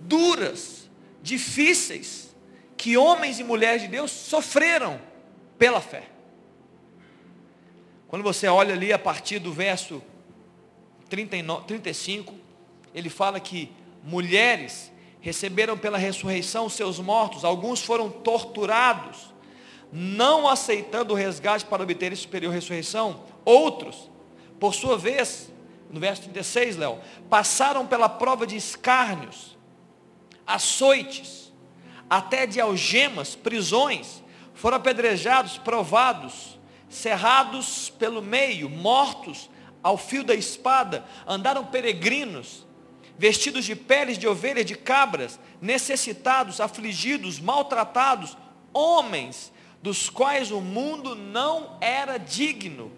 duras, 0.00 0.88
difíceis, 1.22 2.34
que 2.76 2.96
homens 2.96 3.38
e 3.40 3.44
mulheres 3.44 3.82
de 3.82 3.88
Deus 3.88 4.10
sofreram 4.10 5.00
pela 5.58 5.80
fé. 5.80 6.04
Quando 8.06 8.22
você 8.22 8.46
olha 8.46 8.72
ali 8.72 8.92
a 8.92 8.98
partir 8.98 9.38
do 9.38 9.52
verso 9.52 10.02
39, 11.10 11.66
35, 11.66 12.34
ele 12.94 13.10
fala 13.10 13.38
que 13.38 13.70
mulheres 14.02 14.90
receberam 15.20 15.76
pela 15.76 15.98
ressurreição 15.98 16.68
seus 16.68 16.98
mortos, 16.98 17.44
alguns 17.44 17.82
foram 17.82 18.08
torturados, 18.08 19.34
não 19.92 20.48
aceitando 20.48 21.12
o 21.12 21.16
resgate 21.16 21.64
para 21.64 21.82
obter 21.82 22.16
superior 22.16 22.52
ressurreição, 22.52 23.24
outros, 23.44 24.10
por 24.60 24.74
sua 24.74 24.96
vez, 24.96 25.52
no 25.90 26.00
verso 26.00 26.22
36, 26.22 26.76
Léo, 26.76 26.98
passaram 27.28 27.86
pela 27.86 28.08
prova 28.08 28.46
de 28.46 28.56
escárnios, 28.56 29.57
açoites, 30.48 31.52
até 32.08 32.46
de 32.46 32.58
algemas, 32.58 33.34
prisões, 33.34 34.22
foram 34.54 34.78
apedrejados, 34.78 35.58
provados, 35.58 36.58
cerrados 36.88 37.90
pelo 37.90 38.22
meio, 38.22 38.70
mortos 38.70 39.50
ao 39.82 39.98
fio 39.98 40.24
da 40.24 40.34
espada, 40.34 41.04
andaram 41.26 41.66
peregrinos, 41.66 42.66
vestidos 43.18 43.66
de 43.66 43.76
peles 43.76 44.16
de 44.16 44.26
ovelhas, 44.26 44.64
de 44.64 44.74
cabras, 44.74 45.38
necessitados, 45.60 46.60
afligidos, 46.60 47.38
maltratados, 47.38 48.36
homens 48.72 49.52
dos 49.82 50.08
quais 50.08 50.50
o 50.50 50.60
mundo 50.62 51.14
não 51.14 51.76
era 51.80 52.16
digno, 52.16 52.90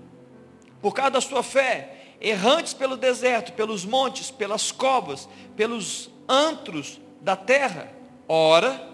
por 0.80 0.94
causa 0.94 1.10
da 1.10 1.20
sua 1.20 1.42
fé, 1.42 2.14
errantes 2.20 2.72
pelo 2.72 2.96
deserto, 2.96 3.52
pelos 3.54 3.84
montes, 3.84 4.30
pelas 4.30 4.70
covas, 4.70 5.28
pelos 5.56 6.08
antros 6.28 7.00
da 7.20 7.37
terra. 7.37 7.92
Ora, 8.28 8.88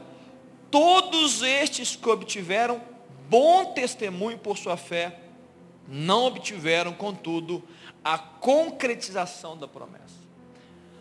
todos 0.71 1.43
estes 1.43 1.97
que 1.97 2.09
obtiveram 2.09 2.81
bom 3.29 3.73
testemunho 3.73 4.39
por 4.39 4.57
sua 4.57 4.77
fé, 4.77 5.21
não 5.89 6.25
obtiveram, 6.25 6.93
contudo, 6.93 7.63
a 8.03 8.19
concretização 8.19 9.57
da 9.57 9.69
promessa. 9.69 10.17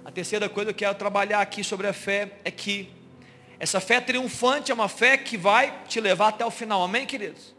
A 0.03 0.11
terceira 0.11 0.47
coisa 0.47 0.71
que 0.71 0.83
eu 0.83 0.89
quero 0.89 0.99
trabalhar 0.99 1.41
aqui 1.41 1.63
sobre 1.63 1.87
a 1.87 1.93
fé 1.93 2.33
é 2.43 2.51
que 2.51 2.91
essa 3.59 3.79
fé 3.79 3.99
triunfante 4.01 4.71
é 4.71 4.73
uma 4.73 4.87
fé 4.87 5.17
que 5.17 5.37
vai 5.37 5.83
te 5.87 5.99
levar 5.99 6.27
até 6.29 6.45
o 6.45 6.51
final. 6.51 6.83
Amém, 6.83 7.05
queridos? 7.05 7.55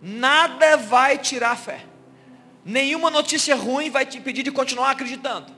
Nada 0.00 0.76
vai 0.76 1.16
tirar 1.16 1.52
a 1.52 1.56
fé. 1.56 1.84
Nenhuma 2.64 3.10
notícia 3.10 3.54
ruim 3.54 3.90
vai 3.90 4.04
te 4.04 4.18
impedir 4.18 4.42
de 4.42 4.50
continuar 4.50 4.90
acreditando. 4.90 5.52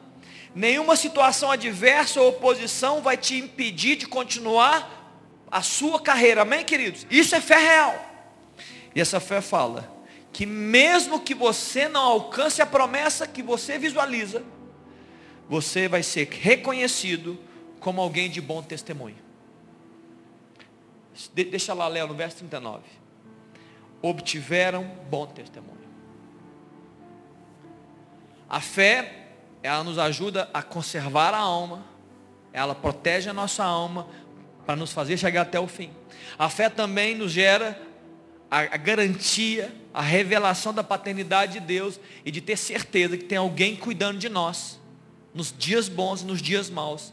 Nenhuma 0.57 0.97
situação 0.97 1.51
adversa 1.51 2.19
ou 2.19 2.31
oposição 2.31 3.03
vai 3.03 3.15
te 3.15 3.37
impedir 3.37 3.95
de 3.95 4.07
continuar 4.07 4.91
a 5.51 5.61
sua 5.61 6.01
carreira. 6.01 6.41
Amém, 6.41 6.65
queridos? 6.65 7.07
Isso 7.11 7.35
é 7.35 7.43
fé 7.43 7.59
real. 7.59 7.95
E 8.95 9.01
essa 9.03 9.21
fé 9.21 9.43
fala 9.43 9.95
que 10.33 10.47
mesmo 10.47 11.21
que 11.21 11.35
você 11.35 11.89
não 11.89 12.01
alcance 12.01 12.63
a 12.63 12.67
promessa 12.67 13.27
que 13.27 13.43
você 13.43 13.79
visualiza, 13.79 14.43
você 15.47 15.89
vai 15.89 16.03
ser 16.03 16.27
reconhecido 16.31 17.39
como 17.79 18.01
alguém 18.01 18.31
de 18.31 18.41
bom 18.41 18.63
testemunho. 18.63 19.19
De, 21.35 21.45
deixa 21.45 21.75
lá, 21.75 21.87
Léo, 21.87 22.09
no 22.09 22.15
verso 22.15 22.39
39. 22.39 22.83
Obtiveram 24.01 24.91
bom 25.11 25.27
testemunho. 25.27 25.77
A 28.49 28.59
fé, 28.59 29.26
ela 29.63 29.83
nos 29.83 29.99
ajuda 29.99 30.49
a 30.53 30.63
conservar 30.63 31.35
a 31.35 31.39
alma, 31.39 31.85
ela 32.53 32.75
protege 32.75 33.29
a 33.29 33.33
nossa 33.33 33.65
alma 33.65 34.07
para 34.65 34.77
nos 34.77 34.93
fazer 34.93 35.17
chegar 35.17 35.43
até 35.43 35.61
o 35.61 35.67
fim. 35.67 35.91
A 36.39 36.49
fé 36.49 36.69
também 36.69 37.15
nos 37.15 37.33
gera 37.33 37.81
a, 38.51 38.61
a 38.61 38.77
garantia, 38.77 39.75
a 39.93 40.03
revelação 40.03 40.73
da 40.73 40.85
paternidade 40.85 41.55
de 41.55 41.61
Deus 41.61 42.01
e 42.25 42.31
de 42.31 42.41
ter 42.41 42.57
certeza 42.57 43.17
que 43.17 43.25
tem 43.25 43.39
alguém 43.39 43.77
cuidando 43.77 44.19
de 44.19 44.29
nós, 44.29 44.81
nos 45.35 45.55
dias 45.57 45.89
bons 45.89 46.23
e 46.23 46.25
nos 46.25 46.41
dias 46.41 46.71
maus. 46.71 47.13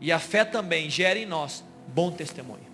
E 0.00 0.12
a 0.12 0.18
fé 0.18 0.44
também 0.44 0.90
gera 0.90 1.18
em 1.18 1.26
nós 1.26 1.64
bom 1.88 2.10
testemunho. 2.10 2.73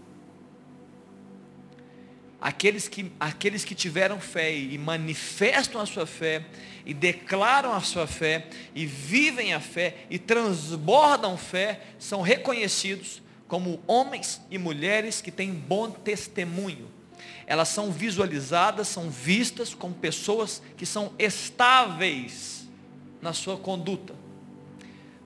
Aqueles 2.40 2.88
que, 2.88 3.12
aqueles 3.20 3.64
que 3.64 3.74
tiveram 3.74 4.18
fé 4.18 4.56
e 4.56 4.78
manifestam 4.78 5.80
a 5.80 5.86
sua 5.86 6.06
fé, 6.06 6.44
e 6.86 6.94
declaram 6.94 7.72
a 7.72 7.80
sua 7.80 8.06
fé, 8.06 8.46
e 8.74 8.86
vivem 8.86 9.52
a 9.52 9.60
fé, 9.60 10.06
e 10.08 10.18
transbordam 10.18 11.36
fé, 11.36 11.80
são 11.98 12.22
reconhecidos 12.22 13.22
como 13.46 13.82
homens 13.86 14.40
e 14.50 14.56
mulheres 14.56 15.20
que 15.20 15.30
têm 15.30 15.52
bom 15.52 15.90
testemunho. 15.90 16.88
Elas 17.46 17.68
são 17.68 17.90
visualizadas, 17.90 18.88
são 18.88 19.10
vistas 19.10 19.74
como 19.74 19.92
pessoas 19.92 20.62
que 20.76 20.86
são 20.86 21.12
estáveis 21.18 22.68
na 23.20 23.32
sua 23.32 23.56
conduta. 23.56 24.14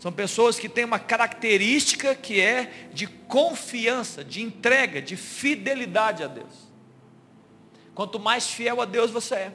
São 0.01 0.11
pessoas 0.11 0.59
que 0.59 0.69
têm 0.69 0.85
uma 0.85 0.99
característica 0.99 2.15
que 2.15 2.41
é 2.41 2.89
de 2.93 3.07
confiança, 3.07 4.25
de 4.25 4.43
entrega, 4.43 5.01
de 5.01 5.17
fidelidade 5.17 6.23
a 6.23 6.27
Deus. 6.27 6.74
Quanto 7.95 8.19
mais 8.19 8.49
fiel 8.49 8.81
a 8.81 8.85
Deus 8.85 9.11
você 9.11 9.35
é, 9.35 9.53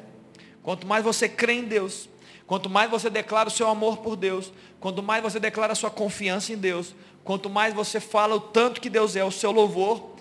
quanto 0.63 0.87
mais 0.87 1.03
você 1.03 1.27
crê 1.27 1.53
em 1.53 1.65
Deus, 1.65 2.07
quanto 2.47 2.69
mais 2.69 2.89
você 2.89 3.09
declara 3.09 3.49
o 3.49 3.51
seu 3.51 3.67
amor 3.67 3.97
por 3.97 4.15
Deus, 4.15 4.51
quanto 4.79 5.03
mais 5.03 5.21
você 5.21 5.39
declara 5.39 5.73
a 5.73 5.75
sua 5.75 5.91
confiança 5.91 6.53
em 6.53 6.57
Deus, 6.57 6.95
quanto 7.23 7.49
mais 7.49 7.73
você 7.73 7.99
fala 7.99 8.35
o 8.35 8.39
tanto 8.39 8.79
que 8.79 8.89
Deus 8.89 9.15
é, 9.15 9.23
o 9.23 9.31
seu 9.31 9.51
louvor, 9.51 10.15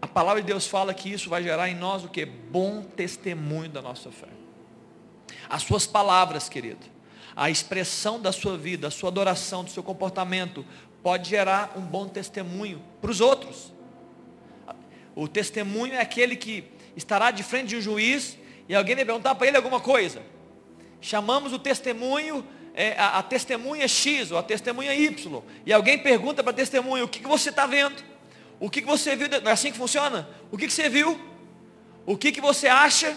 a 0.00 0.06
palavra 0.06 0.42
de 0.42 0.46
Deus 0.46 0.66
fala 0.66 0.92
que 0.92 1.10
isso 1.10 1.30
vai 1.30 1.42
gerar 1.42 1.68
em 1.68 1.74
nós 1.74 2.04
o 2.04 2.08
que? 2.08 2.24
Bom 2.26 2.82
testemunho 2.82 3.70
da 3.70 3.80
nossa 3.80 4.10
fé. 4.10 4.28
As 5.48 5.62
suas 5.62 5.86
palavras, 5.86 6.48
querido, 6.48 6.84
a 7.34 7.50
expressão 7.50 8.20
da 8.20 8.32
sua 8.32 8.56
vida, 8.56 8.88
a 8.88 8.90
sua 8.90 9.08
adoração, 9.08 9.64
do 9.64 9.70
seu 9.70 9.82
comportamento, 9.82 10.64
pode 11.02 11.30
gerar 11.30 11.72
um 11.76 11.80
bom 11.80 12.06
testemunho 12.06 12.82
para 13.00 13.10
os 13.10 13.20
outros. 13.20 13.72
O 15.14 15.26
testemunho 15.26 15.94
é 15.94 16.00
aquele 16.00 16.36
que 16.36 16.75
estará 16.96 17.30
de 17.30 17.42
frente 17.42 17.68
de 17.68 17.76
um 17.76 17.80
juiz 17.80 18.38
e 18.68 18.74
alguém 18.74 18.96
vai 18.96 19.04
perguntar 19.04 19.34
para 19.34 19.46
ele 19.46 19.56
alguma 19.56 19.78
coisa. 19.78 20.22
Chamamos 21.00 21.52
o 21.52 21.58
testemunho, 21.58 22.44
é, 22.74 22.94
a, 22.98 23.18
a, 23.18 23.22
testemunha 23.22 23.86
X 23.86 24.30
ou 24.30 24.38
a 24.38 24.42
testemunha 24.42 24.94
Y. 24.94 25.42
E 25.64 25.72
alguém 25.72 25.98
pergunta 25.98 26.42
para 26.42 26.52
a 26.52 26.54
testemunha, 26.54 27.04
o 27.04 27.08
que, 27.08 27.20
que 27.20 27.28
você 27.28 27.50
está 27.50 27.66
vendo? 27.66 28.02
O 28.58 28.70
que, 28.70 28.80
que 28.80 28.88
você 28.88 29.14
viu? 29.14 29.28
Não 29.28 29.50
é 29.50 29.52
assim 29.52 29.70
que 29.70 29.78
funciona? 29.78 30.28
O 30.50 30.56
que, 30.56 30.66
que 30.66 30.72
você 30.72 30.88
viu? 30.88 31.20
O 32.06 32.16
que, 32.16 32.32
que 32.32 32.40
você 32.40 32.66
acha? 32.66 33.16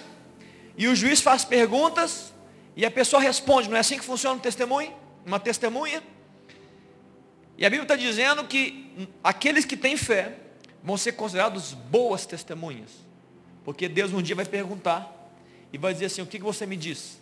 E 0.78 0.88
o 0.88 0.96
juiz 0.96 1.22
faz 1.22 1.46
perguntas 1.46 2.34
e 2.76 2.86
a 2.86 2.92
pessoa 2.92 3.22
responde. 3.22 3.70
Não 3.70 3.78
é 3.78 3.80
assim 3.80 3.98
que 3.98 4.04
funciona 4.04 4.36
um 4.36 4.39
testemunho? 4.39 4.94
Uma 5.26 5.39
testemunha? 5.39 6.04
E 7.58 7.65
a 7.65 7.70
Bíblia 7.70 7.84
está 7.84 7.96
dizendo 7.96 8.44
que 8.46 9.10
aqueles 9.24 9.65
que 9.65 9.76
têm 9.76 9.98
fé 9.98 10.36
vão 10.84 10.98
ser 10.98 11.13
considerados 11.13 11.74
boas 11.74 12.26
testemunhas. 12.26 13.09
Porque 13.69 13.88
Deus 13.88 14.12
um 14.12 14.19
dia 14.19 14.36
vai 14.36 14.45
perguntar 14.45 15.32
e 15.71 15.77
vai 15.77 15.93
dizer 15.93 16.05
assim: 16.05 16.23
o 16.23 16.25
que 16.25 16.39
você 16.39 16.65
me 16.65 16.75
diz? 16.75 17.19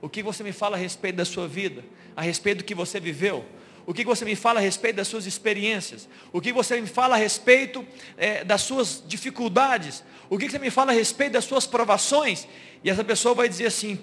O 0.00 0.08
que 0.08 0.22
você 0.22 0.44
me 0.44 0.52
fala 0.52 0.76
a 0.76 0.78
respeito 0.78 1.16
da 1.16 1.24
sua 1.24 1.48
vida? 1.48 1.84
A 2.14 2.22
respeito 2.22 2.58
do 2.58 2.64
que 2.64 2.76
você 2.76 3.00
viveu? 3.00 3.44
O 3.84 3.92
que 3.92 4.04
você 4.04 4.24
me 4.24 4.36
fala 4.36 4.60
a 4.60 4.62
respeito 4.62 4.94
das 4.94 5.08
suas 5.08 5.26
experiências? 5.26 6.08
O 6.32 6.40
que 6.40 6.52
você 6.52 6.80
me 6.80 6.86
fala 6.86 7.16
a 7.16 7.18
respeito 7.18 7.84
é, 8.16 8.44
das 8.44 8.62
suas 8.62 9.02
dificuldades? 9.04 10.04
O 10.30 10.38
que 10.38 10.48
você 10.48 10.60
me 10.60 10.70
fala 10.70 10.92
a 10.92 10.94
respeito 10.94 11.32
das 11.32 11.44
suas 11.44 11.66
provações? 11.66 12.46
E 12.84 12.88
essa 12.88 13.02
pessoa 13.02 13.34
vai 13.34 13.48
dizer 13.48 13.66
assim: 13.66 13.98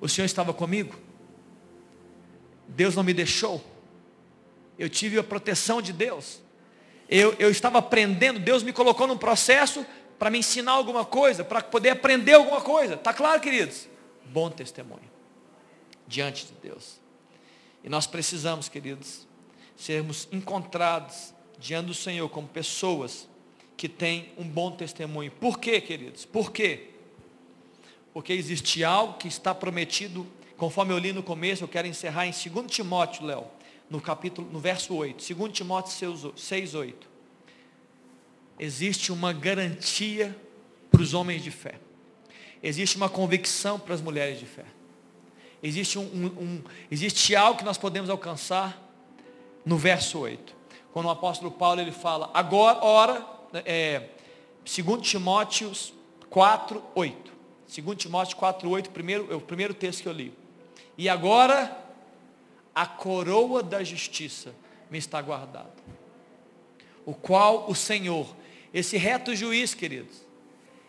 o 0.00 0.08
Senhor 0.08 0.26
estava 0.26 0.52
comigo? 0.52 0.98
Deus 2.66 2.96
não 2.96 3.04
me 3.04 3.14
deixou? 3.14 3.64
Eu 4.76 4.90
tive 4.90 5.20
a 5.20 5.22
proteção 5.22 5.80
de 5.80 5.92
Deus? 5.92 6.42
Eu, 7.08 7.32
eu 7.38 7.48
estava 7.48 7.78
aprendendo, 7.78 8.40
Deus 8.40 8.64
me 8.64 8.72
colocou 8.72 9.06
num 9.06 9.16
processo 9.16 9.86
para 10.18 10.30
me 10.30 10.38
ensinar 10.38 10.72
alguma 10.72 11.04
coisa, 11.04 11.44
para 11.44 11.62
poder 11.62 11.90
aprender 11.90 12.34
alguma 12.34 12.60
coisa. 12.60 12.94
Está 12.94 13.12
claro, 13.12 13.40
queridos? 13.40 13.88
Bom 14.26 14.50
testemunho 14.50 15.10
diante 16.06 16.46
de 16.46 16.52
Deus. 16.62 17.00
E 17.82 17.88
nós 17.88 18.06
precisamos, 18.06 18.68
queridos, 18.68 19.26
sermos 19.76 20.28
encontrados 20.32 21.34
diante 21.58 21.86
do 21.86 21.94
Senhor 21.94 22.28
como 22.28 22.48
pessoas 22.48 23.28
que 23.76 23.88
têm 23.88 24.32
um 24.38 24.44
bom 24.44 24.70
testemunho. 24.70 25.30
Por 25.32 25.58
quê, 25.58 25.80
queridos? 25.80 26.24
Por 26.24 26.52
quê? 26.52 26.90
Porque 28.12 28.32
existe 28.32 28.84
algo 28.84 29.14
que 29.14 29.26
está 29.26 29.54
prometido, 29.54 30.26
conforme 30.56 30.92
eu 30.92 30.98
li 30.98 31.12
no 31.12 31.22
começo, 31.22 31.64
eu 31.64 31.68
quero 31.68 31.88
encerrar 31.88 32.26
em 32.26 32.30
2 32.30 32.70
Timóteo, 32.70 33.26
Léo, 33.26 33.46
no 33.90 34.00
capítulo, 34.00 34.48
no 34.50 34.60
verso 34.60 34.94
8. 34.94 35.34
2 35.34 35.52
Timóteo 35.52 36.32
6, 36.36 36.74
8 36.74 37.13
existe 38.58 39.12
uma 39.12 39.32
garantia 39.32 40.36
para 40.90 41.02
os 41.02 41.14
homens 41.14 41.42
de 41.42 41.50
fé. 41.50 41.74
Existe 42.62 42.96
uma 42.96 43.08
convicção 43.08 43.78
para 43.78 43.94
as 43.94 44.00
mulheres 44.00 44.38
de 44.38 44.46
fé. 44.46 44.64
Existe, 45.62 45.98
um, 45.98 46.02
um, 46.02 46.26
um, 46.26 46.62
existe 46.90 47.34
algo 47.34 47.58
que 47.58 47.64
nós 47.64 47.78
podemos 47.78 48.10
alcançar 48.10 48.80
no 49.64 49.76
verso 49.76 50.18
8. 50.18 50.54
Quando 50.92 51.06
o 51.06 51.10
apóstolo 51.10 51.50
Paulo 51.50 51.80
ele 51.80 51.92
fala, 51.92 52.30
agora, 52.32 52.78
ora, 52.84 53.26
é, 53.64 54.08
2 54.64 55.00
Timóteo 55.06 55.72
4, 56.30 56.82
8. 56.94 57.32
2 57.82 57.96
Timóteo 57.96 58.36
4, 58.36 58.68
8, 58.68 58.90
primeiro, 58.90 59.32
é 59.32 59.34
o 59.34 59.40
primeiro 59.40 59.74
texto 59.74 60.02
que 60.02 60.08
eu 60.08 60.12
li. 60.12 60.32
E 60.96 61.08
agora, 61.08 61.76
a 62.74 62.86
coroa 62.86 63.62
da 63.62 63.82
justiça 63.82 64.54
me 64.90 64.98
está 64.98 65.20
guardada 65.20 65.84
o 67.06 67.14
qual 67.14 67.68
o 67.68 67.74
Senhor, 67.74 68.26
esse 68.74 68.96
reto 68.96 69.36
juiz, 69.36 69.72
queridos, 69.72 70.26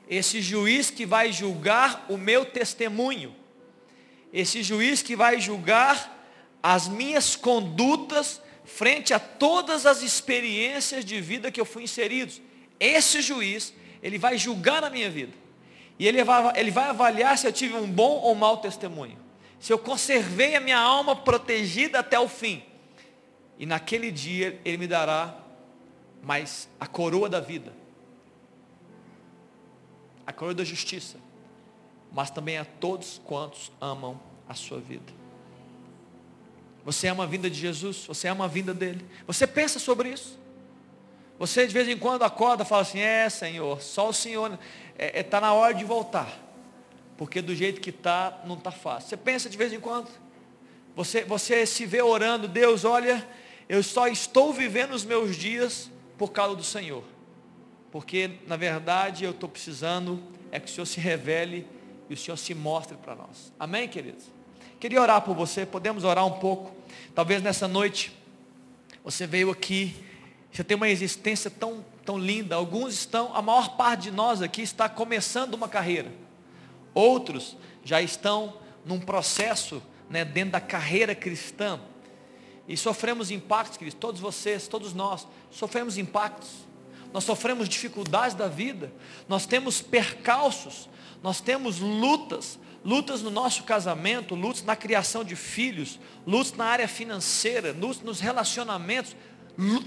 esse 0.10 0.42
juiz 0.42 0.90
que 0.90 1.06
vai 1.06 1.32
julgar 1.32 2.08
o 2.10 2.18
meu 2.18 2.44
testemunho, 2.44 3.36
esse 4.34 4.64
juiz 4.64 5.04
que 5.04 5.16
vai 5.16 5.40
julgar 5.40 6.28
as 6.64 6.88
minhas 6.88 7.36
condutas 7.36 8.42
frente 8.66 9.14
a 9.14 9.20
todas 9.20 9.86
as 9.86 10.02
experiências 10.02 11.06
de 11.06 11.22
vida 11.22 11.52
que 11.52 11.62
eu 11.62 11.66
fui 11.66 11.84
inserido. 11.84 12.34
Esse 12.80 13.22
juiz, 13.22 13.72
ele 14.02 14.18
vai 14.18 14.36
julgar 14.36 14.84
a 14.84 14.90
minha 14.90 15.10
vida. 15.10 15.34
E 16.00 16.08
ele 16.08 16.24
vai, 16.24 16.60
ele 16.60 16.72
vai 16.72 16.90
avaliar 16.90 17.38
se 17.38 17.46
eu 17.46 17.54
tive 17.54 17.76
um 17.76 17.88
bom 17.88 18.20
ou 18.20 18.34
mau 18.34 18.58
testemunho. 18.58 19.18
Se 19.60 19.72
eu 19.72 19.78
conservei 19.78 20.56
a 20.56 20.60
minha 20.60 20.80
alma 20.80 21.16
protegida 21.16 22.00
até 22.00 22.20
o 22.20 22.28
fim. 22.28 22.64
E 23.60 23.66
naquele 23.66 24.12
dia 24.12 24.60
ele 24.66 24.78
me 24.78 24.88
dará 24.88 25.45
mais 26.26 26.68
a 26.80 26.88
coroa 26.88 27.30
da 27.30 27.40
vida. 27.40 27.72
A 30.26 30.34
coroa 30.34 30.56
da 30.56 30.64
justiça. 30.64 31.20
Mas 32.12 32.32
também 32.32 32.58
a 32.58 32.66
todos 32.66 33.22
quantos 33.24 33.72
amam 33.80 34.20
a 34.50 34.56
sua 34.56 34.80
vida. 34.80 35.14
Você 36.84 37.08
ama 37.08 37.24
a 37.24 37.28
vinda 37.28 37.48
de 37.48 37.60
Jesus? 37.60 38.06
Você 38.08 38.28
ama 38.28 38.46
a 38.46 38.48
vinda 38.48 38.74
dele? 38.74 39.06
Você 39.28 39.46
pensa 39.46 39.78
sobre 39.78 40.10
isso? 40.10 40.40
Você 41.38 41.68
de 41.68 41.74
vez 41.74 41.88
em 41.88 41.98
quando 41.98 42.24
acorda 42.24 42.64
e 42.64 42.66
fala 42.66 42.82
assim, 42.82 43.00
é 43.00 43.30
Senhor, 43.30 43.82
só 43.82 44.10
o 44.10 44.14
Senhor 44.14 44.52
está 44.52 44.60
é, 44.98 45.20
é, 45.20 45.24
tá 45.24 45.40
na 45.40 45.54
hora 45.54 45.74
de 45.74 45.84
voltar. 45.84 46.28
Porque 47.18 47.40
do 47.42 47.54
jeito 47.54 47.80
que 47.80 47.92
está, 47.92 48.42
não 48.46 48.56
está 48.56 48.72
fácil. 48.72 49.10
Você 49.10 49.18
pensa 49.18 49.50
de 49.50 49.58
vez 49.58 49.72
em 49.72 49.80
quando? 49.80 50.10
Você, 50.96 51.24
você 51.24 51.66
se 51.68 51.86
vê 51.86 52.02
orando, 52.02 52.48
Deus, 52.48 52.84
olha, 52.84 53.28
eu 53.70 53.84
só 53.84 54.08
estou 54.08 54.52
vivendo 54.52 54.94
os 54.94 55.04
meus 55.04 55.36
dias 55.36 55.92
por 56.18 56.32
causa 56.32 56.56
do 56.56 56.64
Senhor. 56.64 57.04
Porque, 57.92 58.32
na 58.48 58.56
verdade, 58.56 59.24
eu 59.24 59.32
estou 59.32 59.50
precisando 59.50 60.22
é 60.52 60.60
que 60.60 60.70
o 60.70 60.74
Senhor 60.74 60.86
se 60.86 61.00
revele 61.00 61.68
e 62.10 62.14
o 62.14 62.18
Senhor 62.18 62.38
se 62.38 62.54
mostre 62.54 62.98
para 62.98 63.16
nós. 63.16 63.52
Amém, 63.60 63.88
queridos? 63.88 64.26
Queria 64.80 65.02
orar 65.02 65.22
por 65.22 65.36
você, 65.36 65.66
podemos 65.66 66.04
orar 66.04 66.26
um 66.26 66.40
pouco. 66.40 66.74
Talvez 67.14 67.42
nessa 67.42 67.68
noite, 67.68 68.16
você 69.04 69.26
veio 69.28 69.52
aqui 69.52 69.96
você 70.56 70.64
tem 70.64 70.78
uma 70.78 70.88
existência 70.88 71.52
tão, 71.52 71.84
tão 72.06 72.18
linda. 72.18 72.56
Alguns 72.56 72.94
estão, 72.94 73.36
a 73.36 73.42
maior 73.42 73.76
parte 73.76 74.04
de 74.04 74.12
nós 74.12 74.42
aqui 74.42 74.62
está 74.62 74.88
começando 74.88 75.54
uma 75.54 75.68
carreira. 75.68 76.10
Outros 76.94 77.58
já 77.84 78.02
estão 78.02 78.54
num 78.86 78.98
processo 78.98 79.84
né, 80.10 80.24
dentro 80.24 80.52
da 80.52 80.62
carreira 80.62 81.14
cristã. 81.14 81.78
E 82.68 82.76
sofremos 82.76 83.32
impactos, 83.32 83.78
queridos. 83.78 84.00
Todos 84.00 84.20
vocês, 84.20 84.68
todos 84.68 84.94
nós, 84.94 85.28
sofremos 85.52 85.98
impactos. 85.98 86.50
Nós 87.14 87.24
sofremos 87.24 87.70
dificuldades 87.70 88.36
da 88.36 88.48
vida. 88.48 88.92
Nós 89.28 89.46
temos 89.46 89.82
percalços. 89.82 90.90
Nós 91.22 91.40
temos 91.40 91.80
lutas. 91.80 92.60
Lutas 92.84 93.24
no 93.24 93.32
nosso 93.32 93.64
casamento, 93.64 94.36
lutas 94.36 94.64
na 94.64 94.76
criação 94.76 95.24
de 95.24 95.36
filhos, 95.36 96.00
lutas 96.26 96.54
na 96.54 96.66
área 96.66 96.88
financeira, 96.88 97.72
lutas 97.72 98.04
nos 98.04 98.20
relacionamentos, 98.20 99.16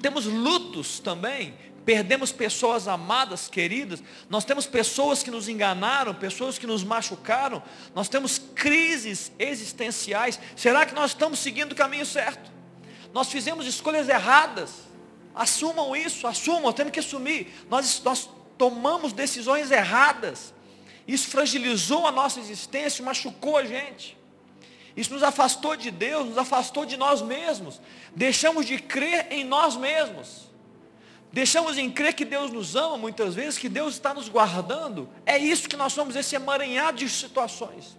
temos 0.02 0.24
lutos 0.24 0.98
também, 0.98 1.54
perdemos 1.84 2.32
pessoas 2.32 2.88
amadas, 2.88 3.48
queridas, 3.48 4.02
nós 4.28 4.44
temos 4.44 4.66
pessoas 4.66 5.22
que 5.22 5.30
nos 5.30 5.48
enganaram, 5.48 6.12
pessoas 6.12 6.58
que 6.58 6.66
nos 6.66 6.82
machucaram, 6.82 7.62
nós 7.94 8.08
temos 8.08 8.38
crises 8.38 9.30
existenciais. 9.38 10.40
Será 10.56 10.84
que 10.84 10.94
nós 10.94 11.12
estamos 11.12 11.38
seguindo 11.38 11.72
o 11.72 11.76
caminho 11.76 12.04
certo? 12.04 12.57
Nós 13.12 13.28
fizemos 13.28 13.66
escolhas 13.66 14.08
erradas. 14.08 14.88
Assumam 15.34 15.94
isso, 15.94 16.26
assumam, 16.26 16.72
temos 16.72 16.92
que 16.92 17.00
assumir. 17.00 17.52
Nós, 17.70 18.02
nós 18.02 18.28
tomamos 18.56 19.12
decisões 19.12 19.70
erradas. 19.70 20.52
Isso 21.06 21.28
fragilizou 21.28 22.06
a 22.06 22.12
nossa 22.12 22.40
existência, 22.40 23.04
machucou 23.04 23.56
a 23.56 23.64
gente. 23.64 24.18
Isso 24.96 25.12
nos 25.12 25.22
afastou 25.22 25.76
de 25.76 25.90
Deus, 25.90 26.26
nos 26.26 26.38
afastou 26.38 26.84
de 26.84 26.96
nós 26.96 27.22
mesmos. 27.22 27.80
Deixamos 28.16 28.66
de 28.66 28.78
crer 28.78 29.28
em 29.30 29.44
nós 29.44 29.76
mesmos. 29.76 30.48
Deixamos 31.32 31.76
de 31.76 31.88
crer 31.90 32.14
que 32.14 32.24
Deus 32.24 32.50
nos 32.50 32.74
ama 32.74 32.96
muitas 32.96 33.34
vezes, 33.34 33.58
que 33.58 33.68
Deus 33.68 33.94
está 33.94 34.12
nos 34.12 34.28
guardando. 34.28 35.08
É 35.24 35.38
isso 35.38 35.68
que 35.68 35.76
nós 35.76 35.92
somos, 35.92 36.16
esse 36.16 36.34
emaranhado 36.34 36.98
de 36.98 37.08
situações. 37.08 37.96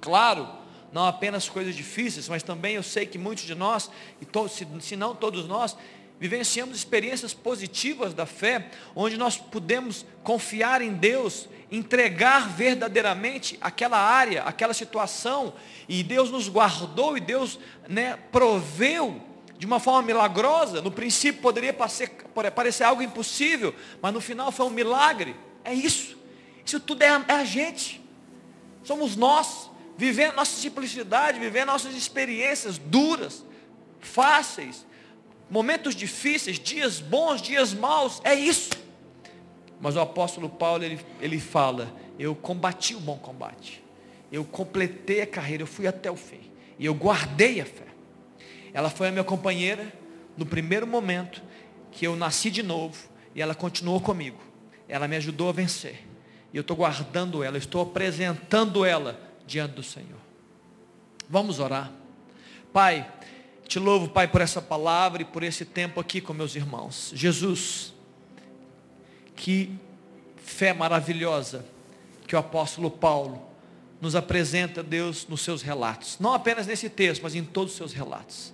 Claro, 0.00 0.46
não 0.92 1.06
apenas 1.06 1.48
coisas 1.48 1.74
difíceis, 1.74 2.28
mas 2.28 2.42
também 2.42 2.74
eu 2.74 2.82
sei 2.82 3.06
que 3.06 3.18
muitos 3.18 3.44
de 3.44 3.54
nós, 3.54 3.90
e 4.20 4.24
todos, 4.24 4.52
se, 4.52 4.66
se 4.80 4.96
não 4.96 5.14
todos 5.14 5.46
nós, 5.46 5.76
vivenciamos 6.18 6.76
experiências 6.76 7.32
positivas 7.32 8.12
da 8.12 8.26
fé, 8.26 8.66
onde 8.94 9.16
nós 9.16 9.36
podemos 9.38 10.04
confiar 10.22 10.82
em 10.82 10.92
Deus, 10.92 11.48
entregar 11.72 12.48
verdadeiramente 12.48 13.56
aquela 13.60 13.98
área, 13.98 14.42
aquela 14.42 14.74
situação, 14.74 15.54
e 15.88 16.02
Deus 16.02 16.30
nos 16.30 16.48
guardou 16.48 17.16
e 17.16 17.20
Deus 17.20 17.58
né, 17.88 18.18
proveu 18.30 19.22
de 19.56 19.64
uma 19.66 19.80
forma 19.80 20.02
milagrosa. 20.02 20.82
No 20.82 20.90
princípio 20.90 21.40
poderia 21.40 21.72
parecer, 21.72 22.10
parecer 22.54 22.84
algo 22.84 23.02
impossível, 23.02 23.74
mas 24.02 24.12
no 24.12 24.20
final 24.20 24.52
foi 24.52 24.66
um 24.66 24.70
milagre. 24.70 25.34
É 25.64 25.72
isso. 25.72 26.18
Isso 26.64 26.80
tudo 26.80 27.02
é, 27.02 27.06
é 27.28 27.32
a 27.32 27.44
gente. 27.44 28.00
Somos 28.82 29.16
nós, 29.16 29.70
vivendo 30.00 30.36
nossa 30.36 30.58
simplicidade, 30.58 31.38
vivendo 31.38 31.66
nossas 31.66 31.94
experiências 31.94 32.78
duras, 32.78 33.44
fáceis, 34.00 34.86
momentos 35.50 35.94
difíceis, 35.94 36.58
dias 36.58 37.00
bons, 37.00 37.42
dias 37.42 37.74
maus, 37.74 38.18
é 38.24 38.34
isso. 38.34 38.70
Mas 39.78 39.96
o 39.96 40.00
apóstolo 40.00 40.48
Paulo, 40.48 40.82
ele, 40.82 40.98
ele 41.20 41.38
fala, 41.38 41.94
eu 42.18 42.34
combati 42.34 42.94
o 42.94 42.98
bom 42.98 43.18
combate, 43.18 43.84
eu 44.32 44.42
completei 44.42 45.20
a 45.20 45.26
carreira, 45.26 45.64
eu 45.64 45.66
fui 45.66 45.86
até 45.86 46.10
o 46.10 46.16
fim, 46.16 46.50
e 46.78 46.86
eu 46.86 46.94
guardei 46.94 47.60
a 47.60 47.66
fé. 47.66 47.84
Ela 48.72 48.88
foi 48.88 49.08
a 49.08 49.12
minha 49.12 49.24
companheira 49.24 49.92
no 50.34 50.46
primeiro 50.46 50.86
momento 50.86 51.42
que 51.92 52.06
eu 52.06 52.16
nasci 52.16 52.50
de 52.50 52.62
novo, 52.62 52.96
e 53.34 53.42
ela 53.42 53.54
continuou 53.54 54.00
comigo. 54.00 54.40
Ela 54.88 55.06
me 55.06 55.16
ajudou 55.16 55.50
a 55.50 55.52
vencer. 55.52 56.06
E 56.54 56.56
eu 56.56 56.62
estou 56.62 56.74
guardando 56.74 57.44
ela, 57.44 57.58
estou 57.58 57.82
apresentando 57.82 58.82
ela 58.82 59.28
diante 59.46 59.74
do 59.74 59.82
Senhor. 59.82 60.18
Vamos 61.28 61.58
orar. 61.58 61.90
Pai, 62.72 63.10
te 63.66 63.78
louvo, 63.78 64.08
Pai, 64.08 64.26
por 64.26 64.40
essa 64.40 64.60
palavra 64.60 65.22
e 65.22 65.24
por 65.24 65.42
esse 65.42 65.64
tempo 65.64 66.00
aqui 66.00 66.20
com 66.20 66.32
meus 66.32 66.56
irmãos. 66.56 67.12
Jesus, 67.14 67.92
que 69.36 69.70
fé 70.36 70.72
maravilhosa 70.72 71.64
que 72.26 72.34
o 72.34 72.38
apóstolo 72.38 72.90
Paulo 72.90 73.50
nos 74.00 74.16
apresenta, 74.16 74.82
Deus, 74.82 75.26
nos 75.28 75.42
seus 75.42 75.62
relatos. 75.62 76.16
Não 76.18 76.32
apenas 76.32 76.66
nesse 76.66 76.88
texto, 76.88 77.22
mas 77.22 77.34
em 77.34 77.44
todos 77.44 77.72
os 77.72 77.76
seus 77.76 77.92
relatos. 77.92 78.52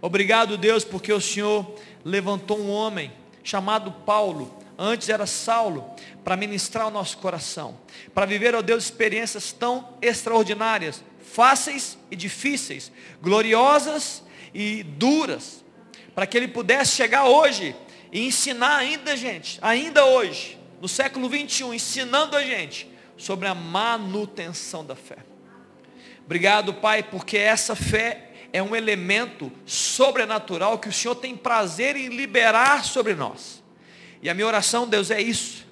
Obrigado, 0.00 0.56
Deus, 0.56 0.84
porque 0.84 1.12
o 1.12 1.20
Senhor 1.20 1.74
levantou 2.04 2.58
um 2.58 2.70
homem 2.70 3.10
chamado 3.42 3.90
Paulo, 3.90 4.54
antes 4.78 5.08
era 5.08 5.26
Saulo, 5.26 5.94
para 6.24 6.36
ministrar 6.36 6.86
o 6.86 6.90
nosso 6.90 7.18
coração, 7.18 7.78
para 8.14 8.24
viver, 8.24 8.54
ó 8.54 8.62
Deus, 8.62 8.84
experiências 8.84 9.52
tão 9.52 9.96
extraordinárias, 10.00 11.04
fáceis 11.20 11.98
e 12.10 12.16
difíceis, 12.16 12.90
gloriosas 13.20 14.22
e 14.54 14.82
duras, 14.82 15.62
para 16.14 16.26
que 16.26 16.36
ele 16.36 16.48
pudesse 16.48 16.92
chegar 16.92 17.26
hoje 17.26 17.76
e 18.10 18.26
ensinar 18.26 18.76
ainda, 18.76 19.16
gente, 19.16 19.58
ainda 19.60 20.06
hoje, 20.06 20.58
no 20.80 20.88
século 20.88 21.28
21, 21.28 21.74
ensinando 21.74 22.36
a 22.36 22.42
gente 22.42 22.90
sobre 23.16 23.46
a 23.46 23.54
manutenção 23.54 24.84
da 24.84 24.96
fé. 24.96 25.18
Obrigado, 26.24 26.72
Pai, 26.72 27.02
porque 27.02 27.36
essa 27.36 27.76
fé 27.76 28.30
é 28.52 28.62
um 28.62 28.74
elemento 28.74 29.52
sobrenatural 29.66 30.78
que 30.78 30.88
o 30.88 30.92
Senhor 30.92 31.16
tem 31.16 31.36
prazer 31.36 31.96
em 31.96 32.08
liberar 32.08 32.84
sobre 32.84 33.14
nós. 33.14 33.62
E 34.22 34.30
a 34.30 34.34
minha 34.34 34.46
oração, 34.46 34.88
Deus, 34.88 35.10
é 35.10 35.20
isso. 35.20 35.66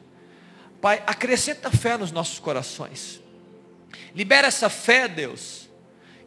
Pai, 0.82 1.02
acrescenta 1.06 1.70
fé 1.70 1.96
nos 1.96 2.12
nossos 2.12 2.38
corações. 2.38 3.22
Libera 4.14 4.48
essa 4.48 4.68
fé, 4.68 5.08
Deus, 5.08 5.70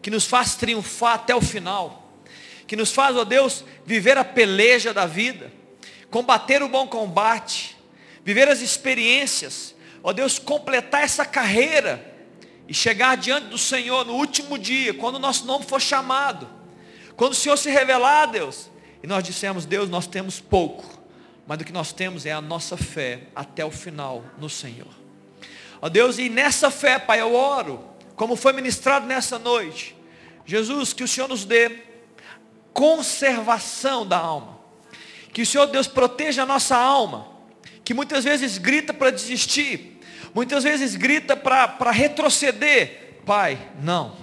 que 0.01 0.09
nos 0.09 0.25
faz 0.25 0.55
triunfar 0.55 1.13
até 1.13 1.35
o 1.35 1.41
final 1.41 2.05
que 2.67 2.75
nos 2.75 2.91
faz, 2.91 3.15
ó 3.15 3.23
Deus, 3.23 3.63
viver 3.85 4.17
a 4.17 4.25
peleja 4.25 4.93
da 4.93 5.05
vida, 5.05 5.51
combater 6.09 6.63
o 6.63 6.69
bom 6.69 6.87
combate, 6.87 7.77
viver 8.23 8.47
as 8.47 8.61
experiências, 8.61 9.75
ó 10.03 10.11
Deus, 10.11 10.39
completar 10.39 11.03
essa 11.03 11.25
carreira 11.25 12.13
e 12.67 12.73
chegar 12.73 13.15
diante 13.17 13.47
do 13.47 13.57
Senhor 13.57 14.05
no 14.05 14.13
último 14.13 14.57
dia, 14.57 14.93
quando 14.93 15.15
o 15.15 15.19
nosso 15.19 15.45
nome 15.45 15.65
for 15.65 15.79
chamado, 15.79 16.49
quando 17.15 17.33
o 17.33 17.35
Senhor 17.35 17.57
se 17.57 17.69
revelar, 17.69 18.25
Deus, 18.27 18.69
e 19.03 19.07
nós 19.07 19.23
dissemos, 19.23 19.65
Deus, 19.65 19.89
nós 19.89 20.07
temos 20.07 20.39
pouco, 20.39 20.94
mas 21.47 21.59
o 21.59 21.63
que 21.63 21.71
nós 21.71 21.93
temos 21.93 22.25
é 22.25 22.31
a 22.31 22.41
nossa 22.41 22.75
fé 22.75 23.27
até 23.35 23.63
o 23.63 23.71
final 23.71 24.23
no 24.37 24.49
Senhor. 24.49 24.93
Ó 25.81 25.89
Deus, 25.89 26.17
e 26.17 26.29
nessa 26.29 26.71
fé, 26.71 26.97
Pai, 26.97 27.21
eu 27.21 27.35
oro, 27.35 27.83
como 28.15 28.35
foi 28.35 28.53
ministrado 28.53 29.05
nessa 29.05 29.37
noite, 29.37 29.95
Jesus, 30.45 30.93
que 30.93 31.03
o 31.03 31.07
Senhor 31.07 31.27
nos 31.27 31.45
dê 31.45 31.83
conservação 32.73 34.05
da 34.05 34.17
alma. 34.17 34.59
Que 35.31 35.41
o 35.41 35.45
Senhor 35.45 35.67
Deus 35.67 35.87
proteja 35.87 36.43
a 36.43 36.45
nossa 36.45 36.75
alma, 36.75 37.27
que 37.83 37.93
muitas 37.93 38.23
vezes 38.23 38.57
grita 38.57 38.93
para 38.93 39.11
desistir, 39.11 39.99
muitas 40.33 40.63
vezes 40.63 40.95
grita 40.95 41.35
para 41.35 41.91
retroceder. 41.91 43.21
Pai, 43.25 43.57
não. 43.81 44.15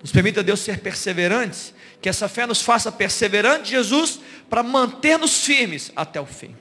Nos 0.00 0.12
permita 0.12 0.42
Deus 0.42 0.60
ser 0.60 0.80
perseverantes, 0.80 1.72
que 2.00 2.08
essa 2.08 2.28
fé 2.28 2.46
nos 2.46 2.60
faça 2.60 2.92
perseverantes, 2.92 3.70
Jesus, 3.70 4.20
para 4.50 4.62
manter-nos 4.62 5.44
firmes 5.44 5.92
até 5.96 6.20
o 6.20 6.26
fim. 6.26 6.54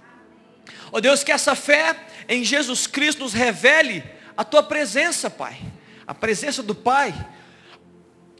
Ó 0.91 0.97
oh 0.97 1.01
Deus, 1.01 1.23
que 1.23 1.31
essa 1.31 1.55
fé 1.55 1.95
em 2.27 2.43
Jesus 2.43 2.87
Cristo 2.87 3.23
nos 3.23 3.33
revele 3.33 4.03
a 4.35 4.43
tua 4.43 4.63
presença, 4.63 5.29
Pai. 5.29 5.57
A 6.05 6.13
presença 6.13 6.61
do 6.61 6.75
Pai. 6.75 7.13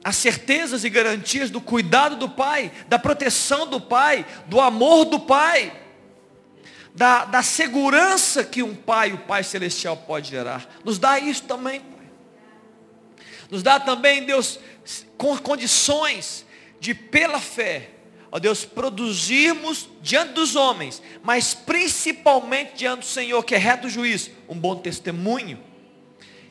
As 0.04 0.16
certezas 0.16 0.84
e 0.84 0.90
garantias 0.90 1.50
do 1.50 1.60
cuidado 1.60 2.16
do 2.16 2.30
Pai, 2.30 2.72
da 2.88 3.00
proteção 3.00 3.68
do 3.68 3.82
Pai, 3.82 4.26
do 4.46 4.62
amor 4.62 5.06
do 5.06 5.20
Pai, 5.20 5.74
da, 6.94 7.26
da 7.26 7.42
segurança 7.42 8.44
que 8.44 8.62
um 8.62 8.76
Pai, 8.76 9.12
o 9.14 9.18
Pai 9.18 9.44
Celestial, 9.44 9.98
pode 9.98 10.30
gerar. 10.30 10.68
Nos 10.84 11.00
dá 11.00 11.18
isso 11.20 11.44
também, 11.44 11.80
Pai. 11.80 12.06
Nos 13.50 13.64
dá 13.64 13.80
também, 13.80 14.26
Deus, 14.26 14.60
com 15.18 15.38
condições 15.38 16.46
de, 16.80 16.94
pela 16.94 17.40
fé, 17.40 17.90
ó 18.36 18.40
Deus, 18.40 18.66
produzirmos 18.66 19.88
diante 20.02 20.34
dos 20.34 20.58
homens, 20.58 21.02
mas 21.24 21.54
principalmente 21.54 22.74
diante 22.76 23.00
do 23.00 23.06
Senhor, 23.06 23.42
que 23.44 23.56
é 23.56 23.58
reto 23.58 23.90
juiz, 23.90 24.30
um 24.50 24.60
bom 24.60 24.76
testemunho. 24.76 25.58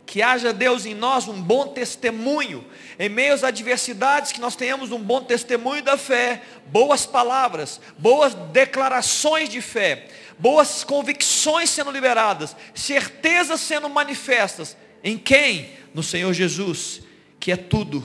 Que 0.06 0.22
haja 0.22 0.50
Deus 0.50 0.86
em 0.86 0.94
nós 0.94 1.28
um 1.28 1.42
bom 1.42 1.66
testemunho, 1.66 2.64
em 2.98 3.10
meio 3.10 3.34
às 3.34 3.44
adversidades, 3.44 4.32
que 4.32 4.40
nós 4.40 4.56
tenhamos 4.56 4.92
um 4.92 4.98
bom 4.98 5.22
testemunho 5.24 5.82
da 5.82 5.98
fé, 5.98 6.40
boas 6.68 7.04
palavras, 7.04 7.78
boas 7.98 8.32
declarações 8.32 9.50
de 9.50 9.60
fé, 9.60 10.08
boas 10.38 10.84
convicções 10.84 11.68
sendo 11.68 11.90
liberadas, 11.90 12.56
certezas 12.74 13.60
sendo 13.60 13.90
manifestas. 13.90 14.74
Em 15.02 15.18
quem? 15.18 15.68
No 15.92 16.02
Senhor 16.02 16.32
Jesus, 16.32 17.02
que 17.38 17.52
é 17.52 17.56
tudo 17.56 18.02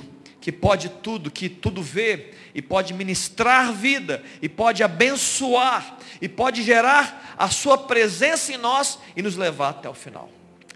que 0.50 0.52
pode 0.52 0.90
tudo, 0.90 1.30
que 1.30 1.50
tudo 1.50 1.82
vê, 1.82 2.32
e 2.54 2.62
pode 2.62 2.94
ministrar 2.94 3.74
vida, 3.74 4.24
e 4.42 4.50
pode 4.50 4.84
abençoar, 4.84 5.98
e 6.22 6.28
pode 6.28 6.64
gerar 6.64 7.36
a 7.38 7.50
sua 7.50 7.78
presença 7.78 8.54
em 8.54 8.58
nós 8.58 9.00
e 9.16 9.22
nos 9.22 9.36
levar 9.36 9.70
até 9.70 9.90
o 9.90 9.94
final. 9.94 10.30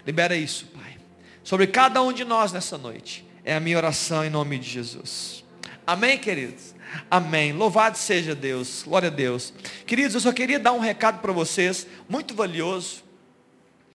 Libera 0.06 0.36
isso, 0.36 0.66
Pai. 0.66 0.96
Sobre 1.42 1.66
cada 1.66 2.02
um 2.02 2.12
de 2.12 2.24
nós 2.24 2.52
nessa 2.52 2.78
noite. 2.78 3.24
É 3.44 3.54
a 3.54 3.60
minha 3.60 3.76
oração 3.76 4.24
em 4.24 4.30
nome 4.30 4.58
de 4.58 4.68
Jesus. 4.68 5.44
Amém, 5.86 6.16
queridos? 6.16 6.74
Amém. 7.10 7.52
Louvado 7.52 7.98
seja 7.98 8.34
Deus. 8.34 8.82
Glória 8.86 9.08
a 9.08 9.12
Deus. 9.12 9.52
Queridos, 9.86 10.14
eu 10.14 10.20
só 10.20 10.32
queria 10.32 10.58
dar 10.58 10.72
um 10.72 10.78
recado 10.78 11.20
para 11.20 11.32
vocês, 11.32 11.86
muito 12.08 12.34
valioso. 12.34 13.03